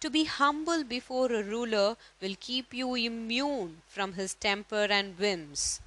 To 0.01 0.09
be 0.09 0.25
humble 0.25 0.83
before 0.83 1.31
a 1.31 1.41
ruler 1.41 1.97
will 2.21 2.35
keep 2.39 2.73
you 2.73 2.93
immune 2.95 3.81
from 3.87 4.13
his 4.13 4.35
temper 4.35 4.87
and 4.89 5.17
whims. 5.17 5.81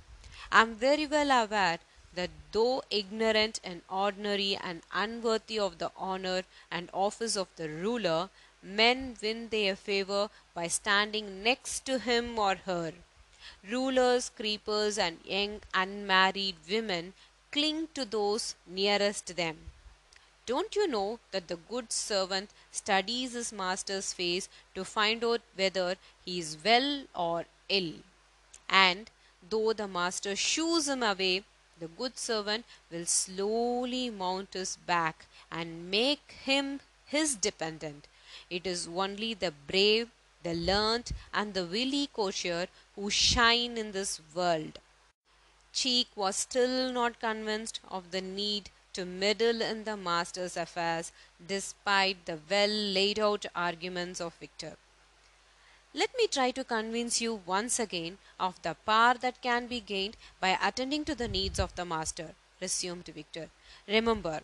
I 0.50 0.62
am 0.62 0.74
very 0.74 1.06
well 1.06 1.30
aware 1.30 1.78
that 2.18 2.30
though 2.52 2.82
ignorant 2.90 3.60
and 3.62 3.80
ordinary 3.88 4.52
and 4.68 4.82
unworthy 4.92 5.58
of 5.64 5.78
the 5.78 5.90
honor 5.96 6.42
and 6.68 6.90
office 6.92 7.36
of 7.36 7.48
the 7.56 7.68
ruler, 7.68 8.28
men 8.62 9.16
win 9.22 9.48
their 9.50 9.76
favor 9.76 10.28
by 10.54 10.66
standing 10.66 11.44
next 11.44 11.86
to 11.86 11.98
him 12.00 12.36
or 12.36 12.56
her. 12.66 12.92
Rulers, 13.70 14.30
creepers, 14.30 14.98
and 14.98 15.18
young 15.24 15.60
unmarried 15.72 16.56
women 16.68 17.12
cling 17.52 17.88
to 17.94 18.04
those 18.04 18.54
nearest 18.66 19.36
them. 19.36 19.56
Don't 20.44 20.74
you 20.74 20.88
know 20.88 21.20
that 21.30 21.46
the 21.46 21.60
good 21.70 21.92
servant 21.92 22.50
studies 22.72 23.34
his 23.34 23.52
master's 23.52 24.12
face 24.12 24.48
to 24.74 24.84
find 24.84 25.22
out 25.22 25.42
whether 25.54 25.96
he 26.24 26.38
is 26.40 26.56
well 26.64 27.04
or 27.14 27.44
ill? 27.68 27.92
And 28.68 29.10
though 29.48 29.72
the 29.72 29.86
master 29.86 30.34
shoos 30.34 30.88
him 30.88 31.02
away, 31.02 31.44
the 31.80 31.88
good 31.88 32.18
servant 32.18 32.64
will 32.90 33.06
slowly 33.06 34.10
mount 34.10 34.54
his 34.54 34.76
back 34.76 35.26
and 35.50 35.90
make 35.90 36.32
him 36.44 36.80
his 37.06 37.34
dependent. 37.34 38.06
It 38.50 38.66
is 38.66 38.88
only 38.88 39.34
the 39.34 39.52
brave, 39.66 40.08
the 40.42 40.54
learned, 40.54 41.12
and 41.32 41.54
the 41.54 41.64
wily 41.64 42.08
courtier 42.12 42.68
who 42.94 43.10
shine 43.10 43.78
in 43.78 43.92
this 43.92 44.20
world. 44.34 44.78
Cheek 45.72 46.08
was 46.16 46.36
still 46.36 46.92
not 46.92 47.20
convinced 47.20 47.80
of 47.88 48.10
the 48.10 48.20
need 48.20 48.70
to 48.94 49.04
meddle 49.04 49.62
in 49.62 49.84
the 49.84 49.96
master's 49.96 50.56
affairs 50.56 51.12
despite 51.46 52.24
the 52.26 52.38
well 52.50 52.68
laid 52.68 53.18
out 53.18 53.46
arguments 53.54 54.20
of 54.20 54.34
Victor. 54.34 54.76
Let 55.94 56.10
me 56.18 56.26
try 56.26 56.50
to 56.50 56.64
convince 56.64 57.20
you 57.22 57.40
once 57.46 57.78
again 57.78 58.18
of 58.38 58.60
the 58.60 58.74
power 58.74 59.14
that 59.14 59.40
can 59.40 59.66
be 59.66 59.80
gained 59.80 60.18
by 60.38 60.58
attending 60.62 61.04
to 61.06 61.14
the 61.14 61.28
needs 61.28 61.58
of 61.58 61.74
the 61.76 61.86
master, 61.86 62.34
resumed 62.60 63.06
Victor. 63.06 63.48
Remember, 63.86 64.42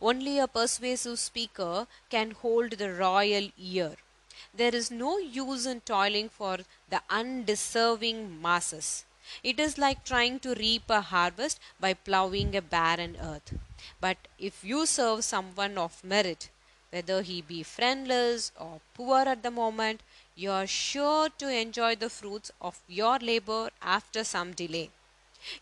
only 0.00 0.38
a 0.38 0.46
persuasive 0.46 1.18
speaker 1.18 1.88
can 2.10 2.30
hold 2.30 2.72
the 2.72 2.92
royal 2.92 3.50
ear. 3.58 3.96
There 4.54 4.74
is 4.74 4.90
no 4.90 5.18
use 5.18 5.66
in 5.66 5.80
toiling 5.80 6.28
for 6.28 6.58
the 6.88 7.02
undeserving 7.10 8.40
masses. 8.40 9.04
It 9.42 9.58
is 9.58 9.78
like 9.78 10.04
trying 10.04 10.38
to 10.40 10.54
reap 10.54 10.88
a 10.88 11.00
harvest 11.00 11.58
by 11.80 11.94
plowing 11.94 12.54
a 12.54 12.62
barren 12.62 13.16
earth. 13.20 13.54
But 14.00 14.16
if 14.38 14.62
you 14.62 14.86
serve 14.86 15.24
someone 15.24 15.76
of 15.76 16.04
merit, 16.04 16.50
whether 16.90 17.22
he 17.22 17.42
be 17.42 17.64
friendless 17.64 18.52
or 18.58 18.80
poor 18.94 19.22
at 19.22 19.42
the 19.42 19.50
moment, 19.50 20.00
you 20.36 20.50
are 20.50 20.66
sure 20.66 21.28
to 21.38 21.48
enjoy 21.48 21.94
the 21.94 22.10
fruits 22.10 22.50
of 22.60 22.80
your 22.88 23.18
labor 23.18 23.70
after 23.80 24.24
some 24.24 24.52
delay. 24.52 24.90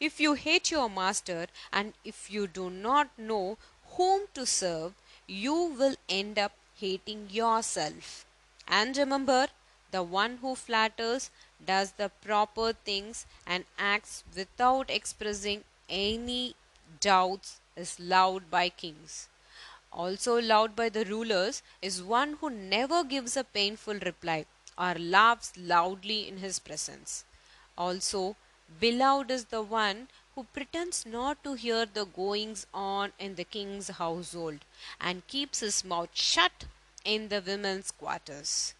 If 0.00 0.20
you 0.20 0.34
hate 0.34 0.70
your 0.70 0.88
master 0.88 1.46
and 1.72 1.92
if 2.04 2.30
you 2.30 2.46
do 2.46 2.70
not 2.70 3.10
know 3.18 3.58
whom 3.96 4.22
to 4.34 4.46
serve, 4.46 4.94
you 5.26 5.54
will 5.54 5.96
end 6.08 6.38
up 6.38 6.52
hating 6.76 7.28
yourself. 7.30 8.24
And 8.66 8.96
remember, 8.96 9.48
the 9.90 10.02
one 10.02 10.38
who 10.38 10.54
flatters 10.54 11.30
does 11.64 11.92
the 11.92 12.08
proper 12.08 12.72
things 12.72 13.26
and 13.46 13.64
acts 13.78 14.24
without 14.34 14.90
expressing 14.90 15.64
any 15.88 16.54
doubts 17.00 17.60
is 17.76 18.00
loved 18.00 18.50
by 18.50 18.68
kings. 18.70 19.28
Also 19.92 20.40
loved 20.40 20.74
by 20.74 20.88
the 20.88 21.04
rulers 21.04 21.62
is 21.82 22.02
one 22.02 22.38
who 22.40 22.48
never 22.48 23.04
gives 23.04 23.36
a 23.36 23.44
painful 23.44 23.98
reply 23.98 24.46
or 24.78 24.94
laughs 24.94 25.52
loudly 25.56 26.28
in 26.28 26.38
his 26.38 26.58
presence. 26.58 27.24
Also, 27.76 28.36
beloved 28.80 29.30
is 29.30 29.46
the 29.46 29.62
one 29.62 30.08
who 30.34 30.44
pretends 30.52 31.04
not 31.04 31.42
to 31.44 31.54
hear 31.54 31.84
the 31.86 32.04
goings 32.04 32.66
on 32.72 33.12
in 33.18 33.34
the 33.34 33.44
king's 33.44 33.88
household 33.88 34.60
and 35.00 35.26
keeps 35.26 35.60
his 35.60 35.84
mouth 35.84 36.08
shut 36.14 36.64
in 37.04 37.28
the 37.28 37.42
women's 37.46 37.90
quarters. 37.90 38.74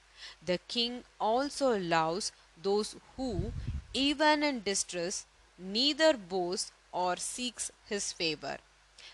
The 0.44 0.58
king 0.68 1.04
also 1.20 1.78
loves 1.78 2.32
those 2.62 2.96
who, 3.16 3.52
even 3.92 4.42
in 4.42 4.62
distress, 4.62 5.26
neither 5.58 6.14
boasts 6.14 6.72
or 6.92 7.16
seeks 7.16 7.70
his 7.88 8.12
favor. 8.12 8.58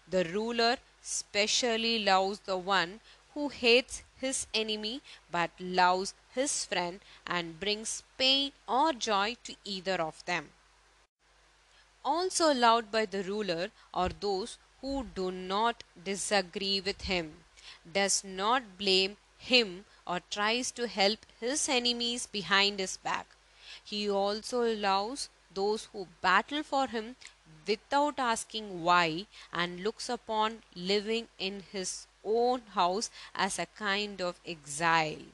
The 0.08 0.24
ruler 0.24 0.76
specially 1.02 1.98
loves 1.98 2.40
the 2.40 2.56
one 2.56 3.00
who 3.34 3.48
hates 3.48 4.02
his 4.20 4.46
enemy 4.52 5.00
but 5.30 5.50
loves 5.58 6.14
his 6.34 6.64
friend 6.64 7.00
and 7.26 7.60
brings 7.60 8.02
pain 8.16 8.52
or 8.68 8.92
joy 8.92 9.36
to 9.44 9.54
either 9.64 10.00
of 10.00 10.24
them. 10.24 10.50
Also 12.04 12.52
loved 12.54 12.90
by 12.90 13.04
the 13.06 13.22
ruler 13.22 13.70
are 13.92 14.10
those 14.20 14.58
who 14.80 15.06
do 15.14 15.30
not 15.30 15.84
disagree 16.04 16.80
with 16.80 17.02
him, 17.02 17.44
does 17.92 18.24
not 18.24 18.78
blame 18.78 19.16
him 19.38 19.84
or 20.06 20.20
tries 20.30 20.70
to 20.72 20.86
help 20.88 21.26
his 21.40 21.68
enemies 21.68 22.26
behind 22.26 22.78
his 22.78 22.96
back. 22.96 23.26
He 23.84 24.08
also 24.10 24.62
allows 24.62 25.28
those 25.52 25.88
who 25.92 26.08
battle 26.20 26.62
for 26.62 26.86
him 26.86 27.16
without 27.66 28.18
asking 28.18 28.82
why 28.82 29.26
and 29.52 29.82
looks 29.82 30.08
upon 30.08 30.62
living 30.74 31.28
in 31.38 31.64
his 31.72 32.07
own 32.28 32.62
house 32.74 33.10
as 33.34 33.58
a 33.58 33.66
kind 33.66 34.20
of 34.20 34.40
exile. 34.46 35.26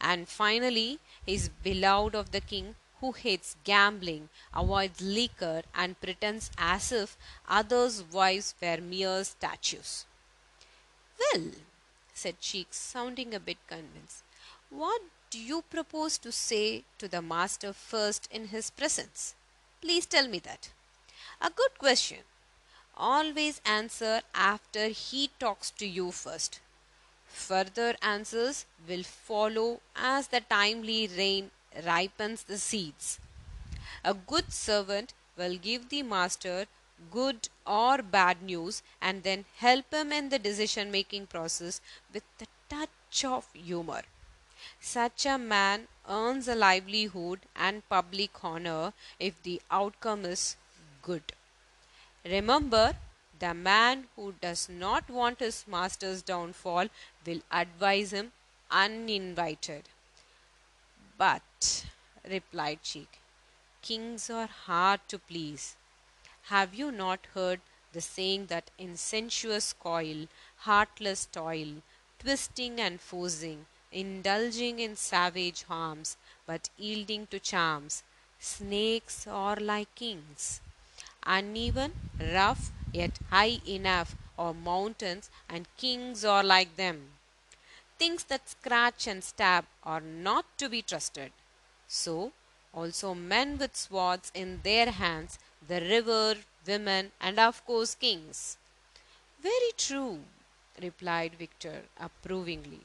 And 0.00 0.28
finally, 0.28 0.98
he 1.24 1.34
is 1.34 1.48
beloved 1.48 2.14
of 2.14 2.32
the 2.32 2.40
king 2.40 2.74
who 3.00 3.12
hates 3.12 3.56
gambling, 3.64 4.28
avoids 4.54 5.00
liquor, 5.00 5.62
and 5.74 6.00
pretends 6.00 6.50
as 6.58 6.92
if 6.92 7.16
others' 7.48 8.02
wives 8.02 8.54
were 8.60 8.78
mere 8.78 9.24
statues. 9.24 10.04
Well, 11.18 11.52
said 12.12 12.40
Cheeks, 12.40 12.76
sounding 12.76 13.34
a 13.34 13.40
bit 13.40 13.58
convinced, 13.66 14.22
what 14.68 15.00
do 15.30 15.38
you 15.38 15.62
propose 15.70 16.18
to 16.18 16.32
say 16.32 16.84
to 16.98 17.08
the 17.08 17.22
master 17.22 17.72
first 17.72 18.28
in 18.30 18.48
his 18.48 18.70
presence? 18.70 19.34
Please 19.80 20.04
tell 20.04 20.28
me 20.28 20.38
that. 20.40 20.70
A 21.40 21.50
good 21.50 21.78
question. 21.78 22.18
Always 23.02 23.62
answer 23.64 24.20
after 24.34 24.88
he 24.88 25.30
talks 25.38 25.70
to 25.70 25.86
you 25.86 26.10
first. 26.12 26.60
Further 27.28 27.96
answers 28.02 28.66
will 28.86 29.04
follow 29.04 29.80
as 29.96 30.28
the 30.28 30.42
timely 30.42 31.08
rain 31.08 31.50
ripens 31.86 32.42
the 32.42 32.58
seeds. 32.58 33.18
A 34.04 34.12
good 34.12 34.52
servant 34.52 35.14
will 35.38 35.56
give 35.56 35.88
the 35.88 36.02
master 36.02 36.66
good 37.10 37.48
or 37.66 38.02
bad 38.02 38.42
news 38.42 38.82
and 39.00 39.22
then 39.22 39.46
help 39.56 39.94
him 39.94 40.12
in 40.12 40.28
the 40.28 40.38
decision 40.38 40.90
making 40.90 41.26
process 41.26 41.80
with 42.12 42.24
a 42.42 42.46
touch 42.68 43.24
of 43.24 43.48
humor. 43.54 44.02
Such 44.78 45.24
a 45.24 45.38
man 45.38 45.88
earns 46.06 46.48
a 46.48 46.54
livelihood 46.54 47.40
and 47.56 47.88
public 47.88 48.44
honor 48.44 48.92
if 49.18 49.42
the 49.42 49.62
outcome 49.70 50.26
is 50.26 50.56
good. 51.00 51.32
Remember, 52.24 52.94
the 53.38 53.54
man 53.54 54.08
who 54.14 54.32
does 54.40 54.68
not 54.68 55.08
want 55.08 55.40
his 55.40 55.64
master's 55.66 56.20
downfall 56.20 56.88
will 57.26 57.40
advise 57.50 58.12
him 58.12 58.32
uninvited. 58.70 59.84
But, 61.16 61.86
replied 62.28 62.82
Cheek, 62.82 63.18
kings 63.80 64.28
are 64.28 64.46
hard 64.46 65.00
to 65.08 65.18
please. 65.18 65.76
Have 66.44 66.74
you 66.74 66.92
not 66.92 67.26
heard 67.34 67.60
the 67.92 68.02
saying 68.02 68.46
that 68.46 68.70
in 68.78 68.96
sensuous 68.96 69.72
coil, 69.72 70.26
heartless 70.58 71.24
toil, 71.24 71.82
twisting 72.18 72.80
and 72.80 73.00
forcing, 73.00 73.64
indulging 73.90 74.78
in 74.78 74.94
savage 74.94 75.62
harms, 75.62 76.18
but 76.46 76.68
yielding 76.76 77.26
to 77.28 77.40
charms, 77.40 78.02
snakes 78.38 79.26
are 79.26 79.56
like 79.56 79.94
kings? 79.94 80.60
Uneven, 81.26 81.92
rough, 82.32 82.70
yet 82.92 83.18
high 83.30 83.60
enough 83.66 84.16
are 84.38 84.54
mountains, 84.54 85.30
and 85.48 85.66
kings 85.76 86.24
are 86.24 86.42
like 86.42 86.76
them. 86.76 87.10
Things 87.98 88.24
that 88.24 88.48
scratch 88.48 89.06
and 89.06 89.22
stab 89.22 89.66
are 89.84 90.00
not 90.00 90.46
to 90.58 90.68
be 90.68 90.82
trusted. 90.82 91.32
So, 91.86 92.32
also 92.72 93.14
men 93.14 93.58
with 93.58 93.76
swords 93.76 94.30
in 94.34 94.60
their 94.62 94.90
hands, 94.90 95.38
the 95.66 95.80
river, 95.80 96.36
women, 96.66 97.12
and 97.20 97.38
of 97.38 97.64
course 97.66 97.94
kings. 97.94 98.56
Very 99.42 99.72
true, 99.76 100.20
replied 100.80 101.34
Victor 101.34 101.82
approvingly. 101.98 102.80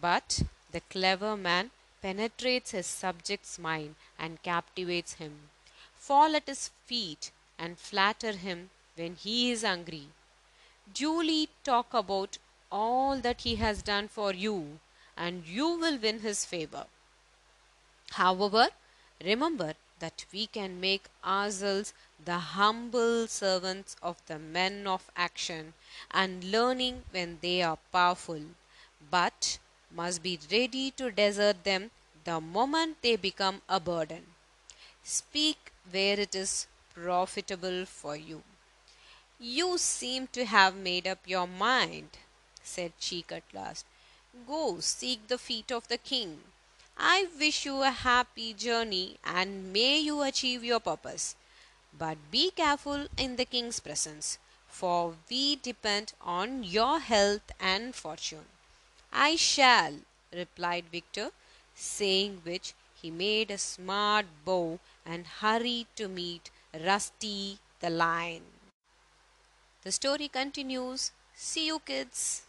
But 0.00 0.42
the 0.72 0.80
clever 0.80 1.36
man 1.36 1.70
penetrates 2.02 2.70
his 2.70 2.86
subject's 2.86 3.58
mind 3.58 3.94
and 4.18 4.42
captivates 4.42 5.14
him. 5.14 5.50
Fall 5.94 6.34
at 6.34 6.46
his 6.46 6.70
feet 6.86 7.30
and 7.60 7.78
flatter 7.78 8.32
him 8.32 8.70
when 8.96 9.14
he 9.14 9.50
is 9.50 9.62
angry. 9.62 10.06
Duly 10.92 11.48
talk 11.62 11.92
about 11.92 12.38
all 12.72 13.18
that 13.18 13.42
he 13.42 13.56
has 13.56 13.82
done 13.82 14.08
for 14.08 14.32
you, 14.32 14.80
and 15.16 15.46
you 15.46 15.68
will 15.82 15.98
win 15.98 16.20
his 16.20 16.44
favor. 16.44 16.86
However, 18.12 18.68
remember 19.24 19.74
that 20.00 20.24
we 20.32 20.46
can 20.46 20.80
make 20.80 21.04
ourselves 21.24 21.92
the 22.24 22.38
humble 22.38 23.26
servants 23.26 23.96
of 24.02 24.16
the 24.26 24.38
men 24.38 24.86
of 24.86 25.10
action 25.16 25.74
and 26.10 26.44
learning 26.44 27.02
when 27.10 27.38
they 27.42 27.62
are 27.62 27.78
powerful, 27.92 28.40
but 29.10 29.58
must 29.90 30.22
be 30.22 30.38
ready 30.50 30.90
to 30.92 31.10
desert 31.10 31.64
them 31.64 31.90
the 32.24 32.40
moment 32.40 32.96
they 33.02 33.16
become 33.16 33.60
a 33.68 33.78
burden. 33.78 34.24
Speak 35.02 35.72
where 35.90 36.18
it 36.18 36.34
is 36.34 36.66
profitable 37.02 37.86
for 37.86 38.16
you. 38.16 38.42
You 39.38 39.78
seem 39.78 40.26
to 40.32 40.44
have 40.44 40.74
made 40.76 41.06
up 41.06 41.20
your 41.26 41.46
mind, 41.46 42.18
said 42.62 42.92
Cheek 43.00 43.32
at 43.32 43.42
last. 43.54 43.86
Go 44.46 44.80
seek 44.80 45.28
the 45.28 45.38
feet 45.38 45.72
of 45.72 45.88
the 45.88 45.98
king. 45.98 46.40
I 46.98 47.28
wish 47.38 47.64
you 47.64 47.82
a 47.82 47.90
happy 47.90 48.52
journey 48.52 49.16
and 49.24 49.72
may 49.72 49.98
you 49.98 50.22
achieve 50.22 50.62
your 50.62 50.80
purpose. 50.80 51.36
But 51.98 52.18
be 52.30 52.50
careful 52.50 53.06
in 53.16 53.36
the 53.36 53.44
king's 53.44 53.80
presence, 53.80 54.38
for 54.68 55.16
we 55.30 55.56
depend 55.56 56.12
on 56.20 56.62
your 56.62 57.00
health 57.00 57.50
and 57.58 57.94
fortune. 57.94 58.46
I 59.12 59.36
shall, 59.36 59.94
replied 60.32 60.84
Victor, 60.92 61.30
saying 61.74 62.42
which 62.44 62.74
he 63.00 63.10
made 63.10 63.50
a 63.50 63.58
smart 63.58 64.26
bow 64.44 64.78
and 65.04 65.26
hurried 65.26 65.86
to 65.96 66.06
meet 66.06 66.50
Rusty 66.72 67.58
the 67.80 67.90
lion. 67.90 68.42
The 69.82 69.90
story 69.90 70.28
continues. 70.28 71.10
See 71.34 71.66
you, 71.66 71.80
kids. 71.80 72.42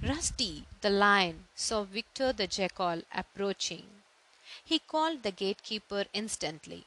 Rusty 0.00 0.64
the 0.80 0.90
lion 0.90 1.46
saw 1.56 1.82
Victor 1.82 2.32
the 2.32 2.46
jackal 2.46 3.02
approaching. 3.12 3.84
He 4.64 4.78
called 4.78 5.24
the 5.24 5.32
gatekeeper 5.32 6.04
instantly. 6.12 6.84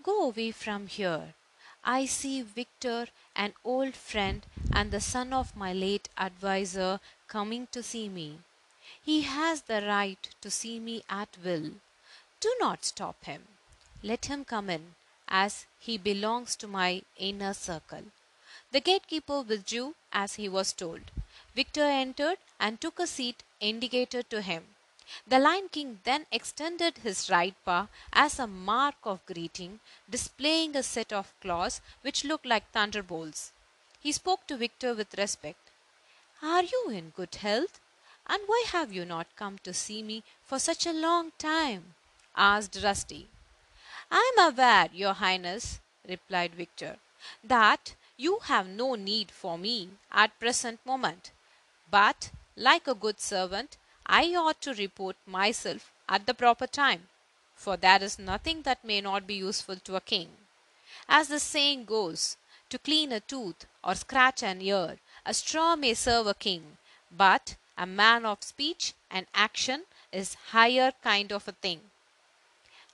Go 0.00 0.28
away 0.28 0.52
from 0.52 0.86
here. 0.86 1.34
I 1.82 2.06
see 2.06 2.42
Victor, 2.42 3.08
an 3.34 3.54
old 3.64 3.96
friend 3.96 4.46
and 4.72 4.92
the 4.92 5.00
son 5.00 5.32
of 5.32 5.56
my 5.56 5.72
late 5.72 6.08
adviser, 6.16 7.00
coming 7.26 7.66
to 7.72 7.82
see 7.82 8.08
me. 8.08 8.38
He 9.02 9.22
has 9.22 9.62
the 9.62 9.82
right 9.82 10.28
to 10.40 10.52
see 10.52 10.78
me 10.78 11.02
at 11.10 11.36
will. 11.44 11.72
Do 12.38 12.54
not 12.60 12.84
stop 12.84 13.24
him. 13.24 13.55
Let 14.08 14.26
him 14.26 14.44
come 14.44 14.70
in 14.70 14.94
as 15.26 15.66
he 15.80 15.98
belongs 15.98 16.54
to 16.56 16.68
my 16.68 17.02
inner 17.16 17.52
circle. 17.52 18.04
The 18.70 18.80
gatekeeper 18.80 19.40
withdrew 19.40 19.96
as 20.12 20.34
he 20.34 20.48
was 20.48 20.72
told. 20.72 21.10
Victor 21.56 21.82
entered 21.82 22.38
and 22.60 22.80
took 22.80 23.00
a 23.00 23.08
seat 23.08 23.42
indicated 23.58 24.30
to 24.30 24.42
him. 24.42 24.62
The 25.26 25.40
Lion 25.40 25.68
King 25.70 25.98
then 26.04 26.26
extended 26.30 26.98
his 26.98 27.28
right 27.30 27.56
paw 27.64 27.88
as 28.12 28.38
a 28.38 28.46
mark 28.46 28.94
of 29.02 29.26
greeting, 29.26 29.80
displaying 30.08 30.76
a 30.76 30.84
set 30.84 31.12
of 31.12 31.34
claws 31.40 31.80
which 32.02 32.24
looked 32.24 32.46
like 32.46 32.70
thunderbolts. 32.70 33.50
He 33.98 34.12
spoke 34.12 34.46
to 34.46 34.56
Victor 34.56 34.94
with 34.94 35.18
respect. 35.18 35.70
Are 36.42 36.62
you 36.62 36.90
in 36.90 37.10
good 37.10 37.34
health? 37.34 37.80
And 38.28 38.40
why 38.46 38.66
have 38.68 38.92
you 38.92 39.04
not 39.04 39.34
come 39.34 39.58
to 39.64 39.74
see 39.74 40.00
me 40.04 40.22
for 40.44 40.60
such 40.60 40.86
a 40.86 40.92
long 40.92 41.32
time? 41.38 41.94
asked 42.36 42.78
Rusty. 42.84 43.28
I 44.10 44.32
am 44.36 44.52
aware, 44.52 44.88
Your 44.92 45.14
Highness, 45.14 45.80
replied 46.08 46.54
Victor, 46.54 46.96
that 47.42 47.94
you 48.16 48.38
have 48.44 48.66
no 48.66 48.94
need 48.94 49.30
for 49.30 49.58
me 49.58 49.90
at 50.12 50.38
present 50.38 50.84
moment. 50.86 51.32
But, 51.90 52.30
like 52.56 52.86
a 52.86 52.94
good 52.94 53.20
servant, 53.20 53.76
I 54.06 54.34
ought 54.34 54.60
to 54.62 54.74
report 54.74 55.16
myself 55.26 55.92
at 56.08 56.26
the 56.26 56.34
proper 56.34 56.66
time, 56.66 57.08
for 57.54 57.76
there 57.76 58.02
is 58.02 58.18
nothing 58.18 58.62
that 58.62 58.84
may 58.84 59.00
not 59.00 59.26
be 59.26 59.34
useful 59.34 59.76
to 59.76 59.96
a 59.96 60.00
king. 60.00 60.28
As 61.08 61.28
the 61.28 61.40
saying 61.40 61.84
goes, 61.84 62.36
to 62.70 62.78
clean 62.78 63.12
a 63.12 63.20
tooth 63.20 63.66
or 63.82 63.94
scratch 63.94 64.42
an 64.42 64.60
ear, 64.60 64.98
a 65.24 65.34
straw 65.34 65.76
may 65.76 65.94
serve 65.94 66.26
a 66.26 66.34
king, 66.34 66.78
but 67.10 67.56
a 67.76 67.86
man 67.86 68.24
of 68.24 68.42
speech 68.42 68.94
and 69.10 69.26
action 69.34 69.84
is 70.12 70.34
higher 70.50 70.92
kind 71.02 71.32
of 71.32 71.46
a 71.48 71.52
thing. 71.52 71.80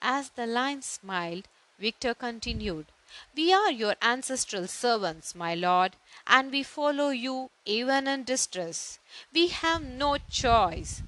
As 0.04 0.30
the 0.30 0.48
lion 0.48 0.82
smiled, 0.82 1.46
Victor 1.78 2.12
continued, 2.12 2.86
We 3.36 3.52
are 3.52 3.70
your 3.70 3.94
ancestral 4.02 4.66
servants, 4.66 5.32
my 5.32 5.54
lord, 5.54 5.94
and 6.26 6.50
we 6.50 6.64
follow 6.64 7.10
you 7.10 7.50
even 7.64 8.08
in 8.08 8.24
distress. 8.24 8.98
We 9.32 9.46
have 9.46 9.80
no 9.80 10.18
choice. 10.18 11.02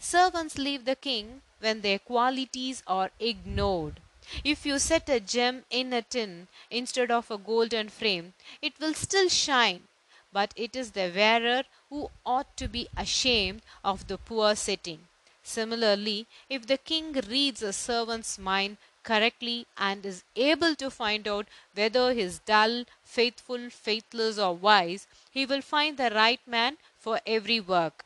Servants 0.00 0.58
leave 0.58 0.84
the 0.84 0.96
king 0.96 1.42
when 1.60 1.82
their 1.82 2.00
qualities 2.00 2.82
are 2.88 3.12
ignored. 3.20 4.00
If 4.42 4.66
you 4.66 4.80
set 4.80 5.08
a 5.08 5.20
gem 5.20 5.64
in 5.70 5.92
a 5.92 6.02
tin 6.02 6.48
instead 6.70 7.12
of 7.12 7.30
a 7.30 7.38
golden 7.38 7.88
frame, 7.88 8.34
it 8.60 8.72
will 8.80 8.94
still 8.94 9.28
shine, 9.28 9.84
but 10.32 10.52
it 10.56 10.74
is 10.74 10.90
the 10.90 11.12
wearer 11.14 11.62
who 11.88 12.10
ought 12.26 12.56
to 12.56 12.66
be 12.66 12.88
ashamed 12.96 13.62
of 13.84 14.08
the 14.08 14.18
poor 14.18 14.56
setting. 14.56 15.06
Similarly, 15.42 16.26
if 16.48 16.66
the 16.66 16.78
king 16.78 17.12
reads 17.12 17.62
a 17.62 17.72
servant's 17.72 18.38
mind 18.38 18.76
correctly 19.02 19.66
and 19.76 20.04
is 20.04 20.22
able 20.36 20.74
to 20.76 20.90
find 20.90 21.26
out 21.26 21.46
whether 21.74 22.12
he 22.12 22.20
is 22.20 22.40
dull, 22.40 22.84
faithful, 23.02 23.70
faithless, 23.70 24.38
or 24.38 24.54
wise, 24.54 25.06
he 25.30 25.46
will 25.46 25.62
find 25.62 25.96
the 25.96 26.10
right 26.10 26.40
man 26.46 26.76
for 26.98 27.20
every 27.26 27.60
work. 27.60 28.04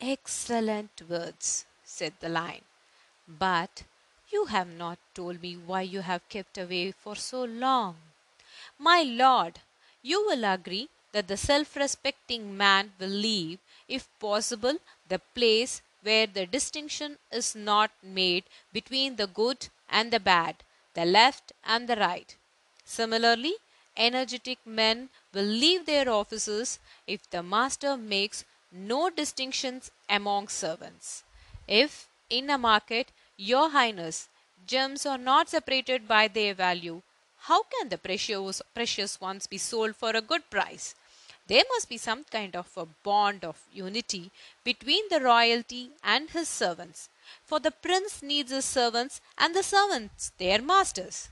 Excellent 0.00 1.02
words, 1.08 1.66
said 1.84 2.12
the 2.20 2.28
lion. 2.28 2.62
But 3.26 3.84
you 4.30 4.46
have 4.46 4.68
not 4.68 4.98
told 5.14 5.40
me 5.40 5.56
why 5.56 5.82
you 5.82 6.00
have 6.00 6.28
kept 6.28 6.58
away 6.58 6.92
for 6.92 7.16
so 7.16 7.44
long. 7.44 7.96
My 8.78 9.02
lord, 9.02 9.60
you 10.02 10.24
will 10.26 10.44
agree 10.44 10.88
that 11.12 11.28
the 11.28 11.36
self 11.36 11.74
respecting 11.76 12.56
man 12.56 12.92
will 12.98 13.08
leave, 13.08 13.58
if 13.88 14.08
possible, 14.18 14.78
the 15.08 15.18
place 15.18 15.82
where 16.02 16.26
the 16.26 16.46
distinction 16.46 17.18
is 17.32 17.54
not 17.54 17.90
made 18.02 18.44
between 18.72 19.16
the 19.16 19.26
good 19.26 19.68
and 19.88 20.12
the 20.12 20.20
bad, 20.20 20.56
the 20.94 21.04
left 21.04 21.52
and 21.64 21.88
the 21.88 21.96
right. 21.96 22.36
Similarly, 22.84 23.54
energetic 23.96 24.58
men 24.64 25.08
will 25.32 25.44
leave 25.44 25.86
their 25.86 26.08
offices 26.08 26.78
if 27.06 27.28
the 27.30 27.42
master 27.42 27.96
makes 27.96 28.44
no 28.70 29.10
distinctions 29.10 29.90
among 30.08 30.48
servants. 30.48 31.24
If 31.66 32.08
in 32.30 32.50
a 32.50 32.58
market, 32.58 33.10
your 33.36 33.70
highness, 33.70 34.28
gems 34.66 35.06
are 35.06 35.18
not 35.18 35.48
separated 35.48 36.06
by 36.06 36.28
their 36.28 36.54
value, 36.54 37.02
how 37.42 37.62
can 37.62 37.88
the 37.88 37.98
precious, 37.98 38.60
precious 38.74 39.20
ones 39.20 39.46
be 39.46 39.58
sold 39.58 39.96
for 39.96 40.10
a 40.10 40.20
good 40.20 40.48
price? 40.50 40.94
There 41.48 41.64
must 41.70 41.88
be 41.88 41.96
some 41.96 42.24
kind 42.24 42.54
of 42.54 42.68
a 42.76 42.84
bond 42.84 43.42
of 43.42 43.58
unity 43.72 44.30
between 44.64 45.08
the 45.08 45.20
royalty 45.20 45.92
and 46.04 46.28
his 46.28 46.46
servants, 46.46 47.08
for 47.42 47.58
the 47.58 47.70
prince 47.70 48.22
needs 48.22 48.50
his 48.50 48.66
servants 48.66 49.22
and 49.38 49.54
the 49.54 49.62
servants 49.62 50.30
their 50.36 50.60
masters. 50.60 51.30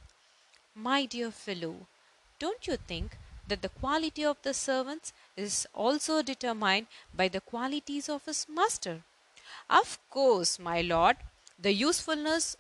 My 0.75 1.05
dear 1.05 1.31
fellow, 1.31 1.87
don't 2.39 2.67
you 2.67 2.79
think 2.79 3.19
that 3.47 3.61
the 3.61 3.69
quality 3.69 4.25
of 4.25 4.39
the 4.43 4.55
servants 4.55 5.13
is 5.37 5.67
also 5.75 6.23
determined 6.23 6.87
by 7.15 7.29
the 7.29 7.43
qualities 7.43 8.09
of 8.09 8.25
his 8.25 8.47
master? 8.49 9.03
Of 9.69 9.99
course, 10.09 10.59
my 10.59 10.81
lord, 10.81 11.19
the 11.59 11.75
usefulness 11.75 12.57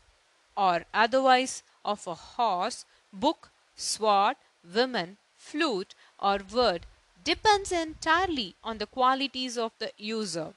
or 0.56 0.84
otherwise 0.92 1.62
of 1.86 2.06
a 2.06 2.14
horse, 2.14 2.84
book, 3.12 3.50
sword, 3.76 4.36
woman, 4.62 5.16
flute, 5.38 5.94
or 6.18 6.40
word 6.52 6.86
depends 7.26 7.72
entirely 7.72 8.54
on 8.62 8.78
the 8.78 8.86
qualities 8.86 9.58
of 9.58 9.72
the 9.80 9.90
user. 9.98 10.54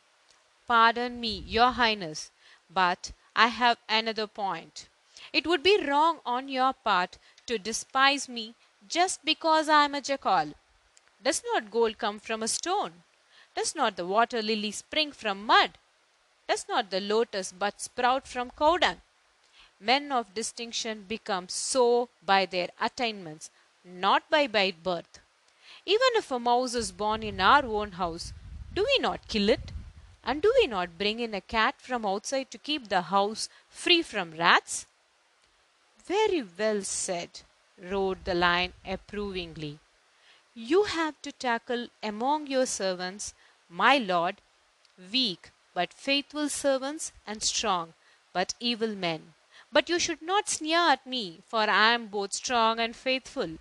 Pardon 0.67 1.19
me, 1.19 1.43
your 1.47 1.71
highness, 1.71 2.29
but 2.69 3.11
I 3.35 3.47
have 3.47 3.79
another 3.89 4.27
point. 4.27 4.87
It 5.33 5.47
would 5.47 5.63
be 5.63 5.83
wrong 5.83 6.19
on 6.27 6.47
your 6.47 6.73
part 6.73 7.17
to 7.47 7.57
despise 7.57 8.29
me 8.29 8.53
just 8.87 9.25
because 9.25 9.67
I 9.67 9.85
am 9.85 9.95
a 9.95 10.01
jackal. 10.01 10.53
Does 11.23 11.41
not 11.53 11.71
gold 11.71 11.97
come 11.97 12.19
from 12.19 12.43
a 12.43 12.47
stone? 12.47 12.93
Does 13.55 13.73
not 13.75 13.97
the 13.97 14.05
water 14.05 14.41
lily 14.43 14.71
spring 14.71 15.11
from 15.11 15.47
mud? 15.47 15.71
Does 16.47 16.67
not 16.69 16.91
the 16.91 17.01
lotus 17.01 17.51
bud 17.51 17.73
sprout 17.77 18.27
from 18.27 18.51
cow 18.51 18.77
dung? 18.77 19.01
Men 19.79 20.11
of 20.11 20.35
distinction 20.35 21.05
become 21.07 21.49
so 21.49 22.09
by 22.23 22.45
their 22.45 22.69
attainments, 22.79 23.49
not 23.83 24.29
by 24.29 24.45
by 24.45 24.71
birth. 24.71 25.19
Even 25.93 26.17
if 26.17 26.29
a 26.29 26.37
mouse 26.37 26.75
is 26.75 26.91
born 26.91 27.23
in 27.23 27.41
our 27.41 27.65
own 27.65 27.93
house, 27.93 28.31
do 28.75 28.85
we 28.89 28.97
not 29.01 29.27
kill 29.27 29.49
it? 29.49 29.71
And 30.23 30.39
do 30.39 30.53
we 30.59 30.67
not 30.67 30.99
bring 30.99 31.19
in 31.19 31.33
a 31.33 31.41
cat 31.41 31.75
from 31.79 32.05
outside 32.05 32.51
to 32.51 32.59
keep 32.59 32.89
the 32.89 33.01
house 33.13 33.49
free 33.69 34.03
from 34.03 34.35
rats? 34.37 34.85
Very 36.05 36.43
well 36.59 36.83
said, 36.83 37.41
roared 37.81 38.25
the 38.25 38.35
lion 38.35 38.73
approvingly. 38.85 39.79
You 40.53 40.83
have 40.83 41.19
to 41.23 41.31
tackle 41.31 41.87
among 42.03 42.45
your 42.47 42.67
servants, 42.67 43.33
my 43.67 43.97
lord, 43.97 44.41
weak 45.11 45.49
but 45.73 45.91
faithful 45.91 46.49
servants 46.49 47.13
and 47.25 47.41
strong 47.41 47.93
but 48.31 48.53
evil 48.59 48.93
men. 48.93 49.33
But 49.71 49.89
you 49.89 49.97
should 49.97 50.21
not 50.21 50.49
sneer 50.49 50.91
at 50.91 51.07
me, 51.07 51.39
for 51.47 51.61
I 51.61 51.93
am 51.93 52.07
both 52.07 52.33
strong 52.33 52.79
and 52.79 52.95
faithful. 52.95 53.57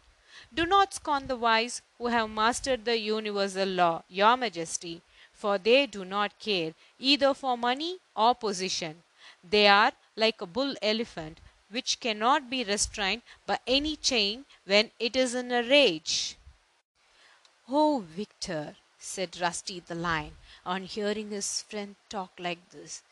Do 0.53 0.66
not 0.66 0.94
scorn 0.94 1.26
the 1.26 1.36
wise 1.36 1.82
who 1.99 2.07
have 2.09 2.30
mastered 2.30 2.84
the 2.84 2.99
universal 2.99 3.68
law, 3.68 4.03
your 4.09 4.36
majesty, 4.36 5.03
for 5.32 5.59
they 5.59 5.86
do 5.86 6.05
not 6.05 6.38
care 6.38 6.74
either 6.99 7.34
for 7.34 7.57
money 7.57 7.99
or 8.16 8.34
position. 8.34 9.03
They 9.49 9.68
are 9.68 9.92
like 10.16 10.40
a 10.40 10.46
bull 10.46 10.74
elephant 10.82 11.38
which 11.70 12.01
cannot 12.01 12.49
be 12.51 12.64
restrained 12.64 13.22
by 13.46 13.59
any 13.66 13.96
chain 13.96 14.46
when 14.64 14.90
it 14.99 15.14
is 15.16 15.34
in 15.34 15.53
a 15.53 15.62
rage. 15.62 16.36
Oh, 17.68 18.05
Victor, 18.07 18.76
said 18.99 19.38
Rusty 19.40 19.80
the 19.80 19.94
lion, 19.94 20.36
on 20.64 20.84
hearing 20.84 21.30
his 21.30 21.62
friend 21.62 21.94
talk 22.09 22.32
like 22.38 22.70
this, 22.70 23.03